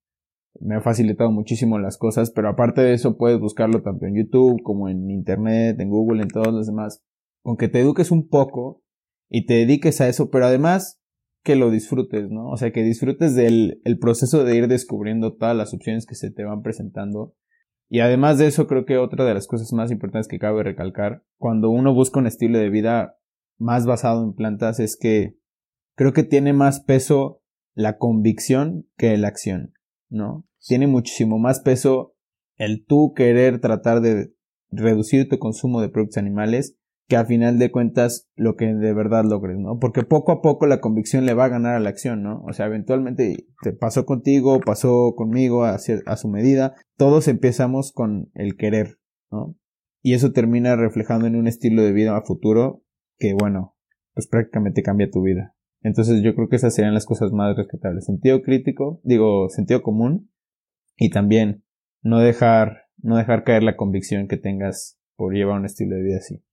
me 0.61 0.75
ha 0.75 0.81
facilitado 0.81 1.31
muchísimo 1.31 1.79
las 1.79 1.97
cosas, 1.97 2.31
pero 2.31 2.49
aparte 2.49 2.81
de 2.81 2.93
eso 2.93 3.17
puedes 3.17 3.39
buscarlo 3.39 3.81
tanto 3.81 4.05
en 4.05 4.15
YouTube 4.15 4.61
como 4.63 4.89
en 4.89 5.09
Internet, 5.09 5.79
en 5.79 5.89
Google, 5.89 6.23
en 6.23 6.29
todos 6.29 6.53
los 6.53 6.67
demás. 6.67 7.03
Aunque 7.43 7.67
te 7.67 7.79
eduques 7.79 8.11
un 8.11 8.27
poco 8.27 8.83
y 9.29 9.45
te 9.45 9.55
dediques 9.55 10.01
a 10.01 10.07
eso, 10.07 10.29
pero 10.29 10.45
además 10.45 10.99
que 11.43 11.55
lo 11.55 11.71
disfrutes, 11.71 12.29
¿no? 12.29 12.49
O 12.49 12.57
sea, 12.57 12.71
que 12.71 12.83
disfrutes 12.83 13.33
del 13.35 13.79
el 13.85 13.99
proceso 13.99 14.43
de 14.43 14.55
ir 14.55 14.67
descubriendo 14.67 15.35
todas 15.35 15.55
las 15.55 15.73
opciones 15.73 16.05
que 16.05 16.15
se 16.15 16.29
te 16.29 16.43
van 16.43 16.61
presentando. 16.61 17.35
Y 17.89 18.01
además 18.01 18.37
de 18.37 18.47
eso, 18.47 18.67
creo 18.67 18.85
que 18.85 18.97
otra 18.97 19.23
de 19.23 19.33
las 19.33 19.47
cosas 19.47 19.71
más 19.71 19.91
importantes 19.91 20.27
que 20.27 20.39
cabe 20.39 20.63
recalcar, 20.63 21.23
cuando 21.37 21.69
uno 21.69 21.93
busca 21.93 22.19
un 22.19 22.27
estilo 22.27 22.57
de 22.57 22.69
vida 22.69 23.17
más 23.57 23.85
basado 23.85 24.23
en 24.25 24.33
plantas, 24.33 24.81
es 24.81 24.97
que 24.97 25.37
creo 25.95 26.11
que 26.11 26.23
tiene 26.23 26.51
más 26.51 26.81
peso 26.81 27.41
la 27.73 27.97
convicción 27.97 28.87
que 28.97 29.15
la 29.15 29.29
acción, 29.29 29.73
¿no? 30.09 30.47
tiene 30.67 30.87
muchísimo 30.87 31.39
más 31.39 31.59
peso 31.61 32.13
el 32.57 32.85
tú 32.85 33.13
querer 33.15 33.59
tratar 33.59 34.01
de 34.01 34.33
reducir 34.69 35.29
tu 35.29 35.39
consumo 35.39 35.81
de 35.81 35.89
productos 35.89 36.17
animales 36.17 36.75
que 37.07 37.15
a 37.15 37.25
final 37.25 37.57
de 37.57 37.71
cuentas 37.71 38.27
lo 38.35 38.57
que 38.57 38.65
de 38.65 38.93
verdad 38.93 39.23
logres, 39.23 39.57
¿no? 39.57 39.79
Porque 39.79 40.03
poco 40.03 40.33
a 40.33 40.41
poco 40.41 40.67
la 40.67 40.81
convicción 40.81 41.25
le 41.25 41.33
va 41.33 41.45
a 41.45 41.49
ganar 41.49 41.75
a 41.75 41.79
la 41.79 41.87
acción, 41.87 42.21
¿no? 42.21 42.43
O 42.43 42.51
sea, 42.51 42.65
eventualmente 42.65 43.47
te 43.61 43.71
pasó 43.71 44.05
contigo, 44.05 44.59
pasó 44.59 45.13
conmigo 45.15 45.63
a, 45.63 45.75
a 45.75 46.17
su 46.17 46.27
medida, 46.27 46.75
todos 46.97 47.29
empezamos 47.29 47.93
con 47.93 48.29
el 48.33 48.57
querer, 48.57 48.97
¿no? 49.31 49.55
Y 50.01 50.15
eso 50.15 50.33
termina 50.33 50.75
reflejando 50.75 51.27
en 51.27 51.37
un 51.37 51.47
estilo 51.47 51.81
de 51.81 51.93
vida 51.93 52.17
a 52.17 52.23
futuro 52.23 52.83
que, 53.17 53.33
bueno, 53.33 53.77
pues 54.13 54.27
prácticamente 54.27 54.83
cambia 54.83 55.09
tu 55.09 55.21
vida. 55.21 55.55
Entonces 55.81 56.21
yo 56.23 56.35
creo 56.35 56.49
que 56.49 56.55
esas 56.55 56.75
serían 56.75 56.93
las 56.93 57.05
cosas 57.05 57.31
más 57.31 57.55
rescatables. 57.55 58.05
Sentido 58.05 58.41
crítico, 58.41 58.99
digo, 59.03 59.49
sentido 59.49 59.81
común 59.81 60.31
y 60.95 61.09
también 61.09 61.63
no 62.01 62.19
dejar, 62.19 62.87
no 62.97 63.17
dejar 63.17 63.43
caer 63.43 63.63
la 63.63 63.75
convicción 63.75 64.27
que 64.27 64.37
tengas 64.37 64.99
por 65.15 65.33
llevar 65.33 65.59
un 65.59 65.65
estilo 65.65 65.95
de 65.95 66.03
vida 66.03 66.17
así. 66.17 66.43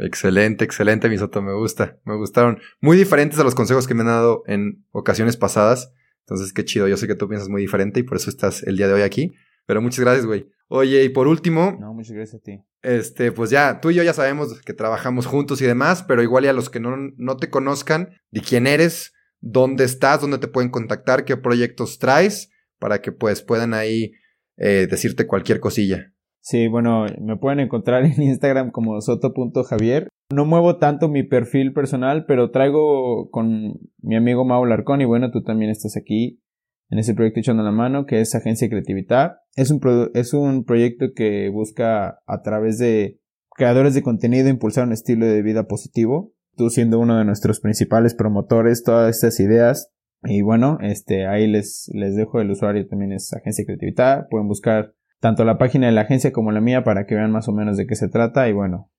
Excelente, 0.00 0.64
excelente, 0.64 1.08
Misoto, 1.08 1.40
me 1.40 1.54
gusta, 1.54 1.98
me 2.04 2.16
gustaron. 2.16 2.58
Muy 2.80 2.96
diferentes 2.96 3.38
a 3.38 3.44
los 3.44 3.54
consejos 3.54 3.86
que 3.86 3.94
me 3.94 4.00
han 4.00 4.08
dado 4.08 4.42
en 4.46 4.84
ocasiones 4.90 5.36
pasadas. 5.36 5.92
Entonces, 6.20 6.52
qué 6.52 6.64
chido, 6.64 6.88
yo 6.88 6.96
sé 6.96 7.06
que 7.06 7.14
tú 7.14 7.28
piensas 7.28 7.48
muy 7.48 7.60
diferente 7.60 8.00
y 8.00 8.02
por 8.02 8.16
eso 8.16 8.30
estás 8.30 8.62
el 8.64 8.76
día 8.76 8.88
de 8.88 8.94
hoy 8.94 9.02
aquí. 9.02 9.34
Pero 9.66 9.80
muchas 9.80 10.00
gracias, 10.00 10.26
güey. 10.26 10.48
Oye, 10.68 11.04
y 11.04 11.08
por 11.08 11.28
último. 11.28 11.76
No, 11.80 11.92
muchas 11.94 12.12
gracias 12.12 12.40
a 12.40 12.44
ti. 12.44 12.60
Este, 12.82 13.32
pues 13.32 13.50
ya, 13.50 13.80
tú 13.80 13.90
y 13.90 13.94
yo 13.94 14.02
ya 14.02 14.12
sabemos 14.12 14.60
que 14.60 14.74
trabajamos 14.74 15.26
juntos 15.26 15.62
y 15.62 15.64
demás, 15.64 16.02
pero 16.02 16.22
igual 16.22 16.44
y 16.44 16.48
a 16.48 16.52
los 16.52 16.68
que 16.68 16.80
no, 16.80 16.96
no 17.16 17.36
te 17.36 17.48
conozcan, 17.48 18.10
de 18.30 18.40
quién 18.40 18.66
eres, 18.66 19.14
dónde 19.40 19.84
estás, 19.84 20.20
dónde 20.20 20.38
te 20.38 20.48
pueden 20.48 20.70
contactar, 20.70 21.24
qué 21.24 21.36
proyectos 21.36 21.98
traes 21.98 22.50
para 22.78 23.00
que 23.00 23.12
pues 23.12 23.42
puedan 23.42 23.72
ahí 23.72 24.12
eh, 24.56 24.86
decirte 24.90 25.26
cualquier 25.26 25.60
cosilla. 25.60 26.12
Sí, 26.40 26.68
bueno, 26.68 27.06
me 27.20 27.36
pueden 27.38 27.60
encontrar 27.60 28.04
en 28.04 28.22
Instagram 28.22 28.70
como 28.70 29.00
soto.javier. 29.00 30.08
no 30.30 30.44
muevo 30.44 30.76
tanto 30.76 31.08
mi 31.08 31.22
perfil 31.22 31.72
personal, 31.72 32.26
pero 32.26 32.50
traigo 32.50 33.30
con 33.30 33.78
mi 34.02 34.16
amigo 34.16 34.44
Mau 34.44 34.64
Larcón 34.66 35.00
y 35.00 35.06
bueno, 35.06 35.30
tú 35.30 35.42
también 35.42 35.70
estás 35.70 35.96
aquí 35.96 36.42
en 36.90 36.98
ese 36.98 37.14
proyecto 37.14 37.40
echando 37.40 37.62
la 37.62 37.72
mano, 37.72 38.04
que 38.04 38.20
es 38.20 38.34
Agencia 38.34 38.68
Creatividad. 38.68 39.38
Es 39.56 39.70
un, 39.70 39.80
es 40.14 40.34
un 40.34 40.64
proyecto 40.64 41.06
que 41.14 41.48
busca 41.48 42.20
a 42.26 42.42
través 42.42 42.78
de 42.78 43.20
creadores 43.56 43.94
de 43.94 44.02
contenido 44.02 44.48
impulsar 44.48 44.86
un 44.86 44.92
estilo 44.92 45.26
de 45.26 45.42
vida 45.42 45.66
positivo. 45.66 46.32
Tú 46.56 46.70
siendo 46.70 46.98
uno 46.98 47.18
de 47.18 47.24
nuestros 47.24 47.60
principales 47.60 48.14
promotores, 48.14 48.82
todas 48.82 49.14
estas 49.14 49.38
ideas. 49.40 49.92
Y 50.22 50.42
bueno, 50.42 50.78
este, 50.80 51.26
ahí 51.26 51.46
les, 51.46 51.90
les 51.92 52.16
dejo 52.16 52.40
el 52.40 52.50
usuario 52.50 52.86
también 52.86 53.12
es 53.12 53.32
Agencia 53.32 53.64
Creatividad. 53.64 54.26
Pueden 54.28 54.48
buscar 54.48 54.94
tanto 55.20 55.44
la 55.44 55.58
página 55.58 55.86
de 55.86 55.92
la 55.92 56.02
agencia 56.02 56.32
como 56.32 56.52
la 56.52 56.60
mía 56.60 56.84
para 56.84 57.06
que 57.06 57.14
vean 57.14 57.30
más 57.30 57.48
o 57.48 57.52
menos 57.52 57.76
de 57.76 57.86
qué 57.86 57.94
se 57.94 58.08
trata. 58.08 58.48
Y 58.48 58.52
bueno, 58.52 58.90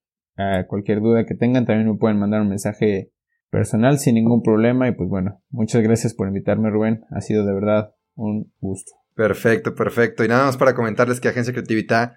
cualquier 0.68 1.02
duda 1.02 1.26
que 1.26 1.36
tengan 1.36 1.66
también 1.66 1.90
me 1.90 1.98
pueden 1.98 2.20
mandar 2.20 2.42
un 2.42 2.50
mensaje 2.50 3.12
personal 3.50 4.00
sin 4.00 4.16
ningún 4.16 4.42
problema. 4.42 4.88
Y 4.88 4.94
pues 4.94 5.10
bueno, 5.10 5.42
muchas 5.50 5.82
gracias 5.82 6.14
por 6.14 6.28
invitarme 6.28 6.70
Rubén. 6.70 7.06
Ha 7.12 7.22
sido 7.22 7.46
de 7.46 7.54
verdad 7.54 7.94
un 8.16 8.52
gusto. 8.60 9.05
Perfecto, 9.16 9.74
perfecto. 9.76 10.24
Y 10.24 10.28
nada 10.28 10.46
más 10.46 10.58
para 10.58 10.76
comentarles 10.76 11.20
que 11.20 11.30
Agencia 11.30 11.54
Creatividad 11.54 12.16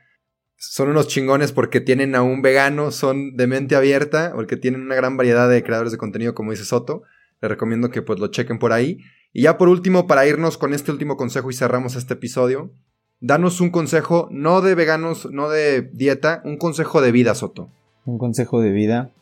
son 0.56 0.88
unos 0.88 1.06
chingones 1.06 1.52
porque 1.52 1.80
tienen 1.80 2.16
a 2.16 2.22
un 2.22 2.42
vegano, 2.42 2.90
son 2.90 3.36
de 3.36 3.46
mente 3.46 3.76
abierta, 3.76 4.32
porque 4.34 4.56
tienen 4.56 4.80
una 4.80 4.96
gran 4.96 5.16
variedad 5.16 5.48
de 5.48 5.62
creadores 5.62 5.92
de 5.92 5.98
contenido, 5.98 6.34
como 6.34 6.50
dice 6.50 6.64
Soto. 6.64 7.02
Les 7.40 7.48
recomiendo 7.48 7.90
que 7.90 8.02
pues 8.02 8.18
lo 8.18 8.28
chequen 8.28 8.58
por 8.58 8.72
ahí. 8.72 8.98
Y 9.32 9.42
ya 9.42 9.56
por 9.56 9.68
último, 9.68 10.08
para 10.08 10.26
irnos 10.26 10.58
con 10.58 10.74
este 10.74 10.90
último 10.90 11.16
consejo 11.16 11.50
y 11.50 11.54
cerramos 11.54 11.94
este 11.94 12.14
episodio, 12.14 12.72
danos 13.20 13.60
un 13.60 13.70
consejo, 13.70 14.28
no 14.32 14.60
de 14.60 14.74
veganos, 14.74 15.30
no 15.30 15.48
de 15.48 15.82
dieta, 15.92 16.42
un 16.44 16.56
consejo 16.56 17.00
de 17.00 17.12
vida, 17.12 17.36
Soto. 17.36 17.70
Un 18.04 18.18
consejo 18.18 18.60
de 18.60 18.70
vida, 18.70 19.12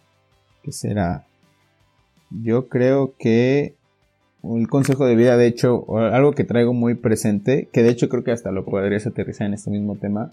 que 0.62 0.72
será, 0.72 1.26
yo 2.30 2.68
creo 2.68 3.14
que 3.18 3.76
un 4.46 4.66
consejo 4.66 5.06
de 5.06 5.16
vida, 5.16 5.36
de 5.36 5.46
hecho, 5.46 5.84
algo 5.98 6.32
que 6.32 6.44
traigo 6.44 6.72
muy 6.72 6.94
presente, 6.94 7.68
que 7.72 7.82
de 7.82 7.90
hecho 7.90 8.08
creo 8.08 8.24
que 8.24 8.32
hasta 8.32 8.52
lo 8.52 8.64
podrías 8.64 9.06
aterrizar 9.06 9.46
en 9.46 9.54
este 9.54 9.70
mismo 9.70 9.96
tema, 9.96 10.32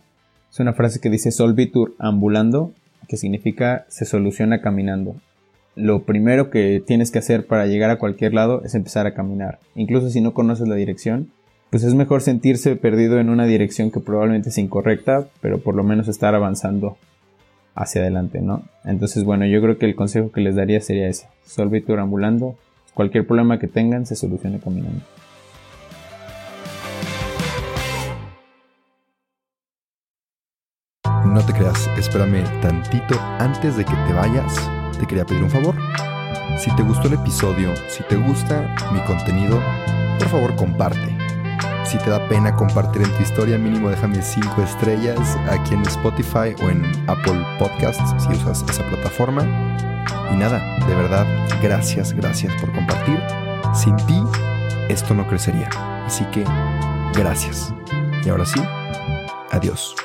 es 0.51 0.59
una 0.59 0.73
frase 0.73 0.99
que 0.99 1.09
dice 1.09 1.31
solvitur 1.31 1.95
ambulando, 1.99 2.71
que 3.07 3.17
significa 3.17 3.85
se 3.89 4.05
soluciona 4.05 4.61
caminando. 4.61 5.15
Lo 5.75 6.03
primero 6.03 6.51
que 6.51 6.83
tienes 6.85 7.09
que 7.09 7.19
hacer 7.19 7.47
para 7.47 7.65
llegar 7.65 7.89
a 7.89 7.97
cualquier 7.97 8.33
lado 8.33 8.61
es 8.63 8.75
empezar 8.75 9.07
a 9.07 9.15
caminar. 9.15 9.59
Incluso 9.75 10.09
si 10.09 10.21
no 10.21 10.33
conoces 10.33 10.67
la 10.67 10.75
dirección, 10.75 11.31
pues 11.71 11.83
es 11.83 11.95
mejor 11.95 12.21
sentirse 12.21 12.75
perdido 12.75 13.19
en 13.19 13.29
una 13.29 13.47
dirección 13.47 13.89
que 13.89 13.99
probablemente 13.99 14.49
es 14.49 14.57
incorrecta, 14.59 15.27
pero 15.41 15.57
por 15.57 15.73
lo 15.73 15.83
menos 15.83 16.07
estar 16.07 16.35
avanzando 16.35 16.97
hacia 17.73 18.01
adelante, 18.01 18.41
¿no? 18.41 18.61
Entonces, 18.85 19.23
bueno, 19.23 19.47
yo 19.47 19.59
creo 19.59 19.79
que 19.79 19.87
el 19.87 19.95
consejo 19.95 20.31
que 20.31 20.41
les 20.41 20.55
daría 20.55 20.79
sería 20.81 21.07
ese. 21.07 21.25
Solvitur 21.43 21.97
ambulando. 21.99 22.55
Cualquier 22.93 23.25
problema 23.25 23.57
que 23.57 23.67
tengan 23.67 24.05
se 24.05 24.15
soluciona 24.15 24.59
caminando. 24.59 25.03
No 31.25 31.43
te 31.43 31.53
creas, 31.53 31.87
espérame 31.97 32.43
tantito 32.61 33.19
antes 33.39 33.75
de 33.75 33.83
que 33.83 33.95
te 33.95 34.13
vayas. 34.13 34.69
Te 34.99 35.07
quería 35.07 35.25
pedir 35.25 35.43
un 35.43 35.49
favor. 35.49 35.75
Si 36.59 36.73
te 36.75 36.83
gustó 36.83 37.07
el 37.07 37.15
episodio, 37.15 37.75
si 37.89 38.03
te 38.03 38.15
gusta 38.15 38.75
mi 38.93 38.99
contenido, 38.99 39.59
por 40.19 40.29
favor 40.29 40.55
comparte. 40.55 41.17
Si 41.85 41.97
te 41.97 42.11
da 42.11 42.27
pena 42.29 42.55
compartir 42.55 43.01
en 43.01 43.11
tu 43.11 43.23
historia, 43.23 43.57
mínimo 43.57 43.89
déjame 43.89 44.21
5 44.21 44.61
estrellas 44.61 45.37
aquí 45.49 45.73
en 45.73 45.81
Spotify 45.81 46.53
o 46.63 46.69
en 46.69 46.83
Apple 47.07 47.43
Podcasts 47.57 48.13
si 48.23 48.31
usas 48.33 48.63
esa 48.69 48.87
plataforma. 48.87 49.92
Y 50.31 50.35
nada, 50.35 50.59
de 50.87 50.95
verdad, 50.95 51.25
gracias, 51.61 52.13
gracias 52.13 52.53
por 52.61 52.71
compartir. 52.73 53.19
Sin 53.73 53.95
ti, 53.97 54.21
esto 54.89 55.13
no 55.13 55.27
crecería. 55.27 55.69
Así 56.05 56.25
que, 56.25 56.43
gracias. 57.13 57.73
Y 58.25 58.29
ahora 58.29 58.45
sí, 58.45 58.61
adiós. 59.51 59.95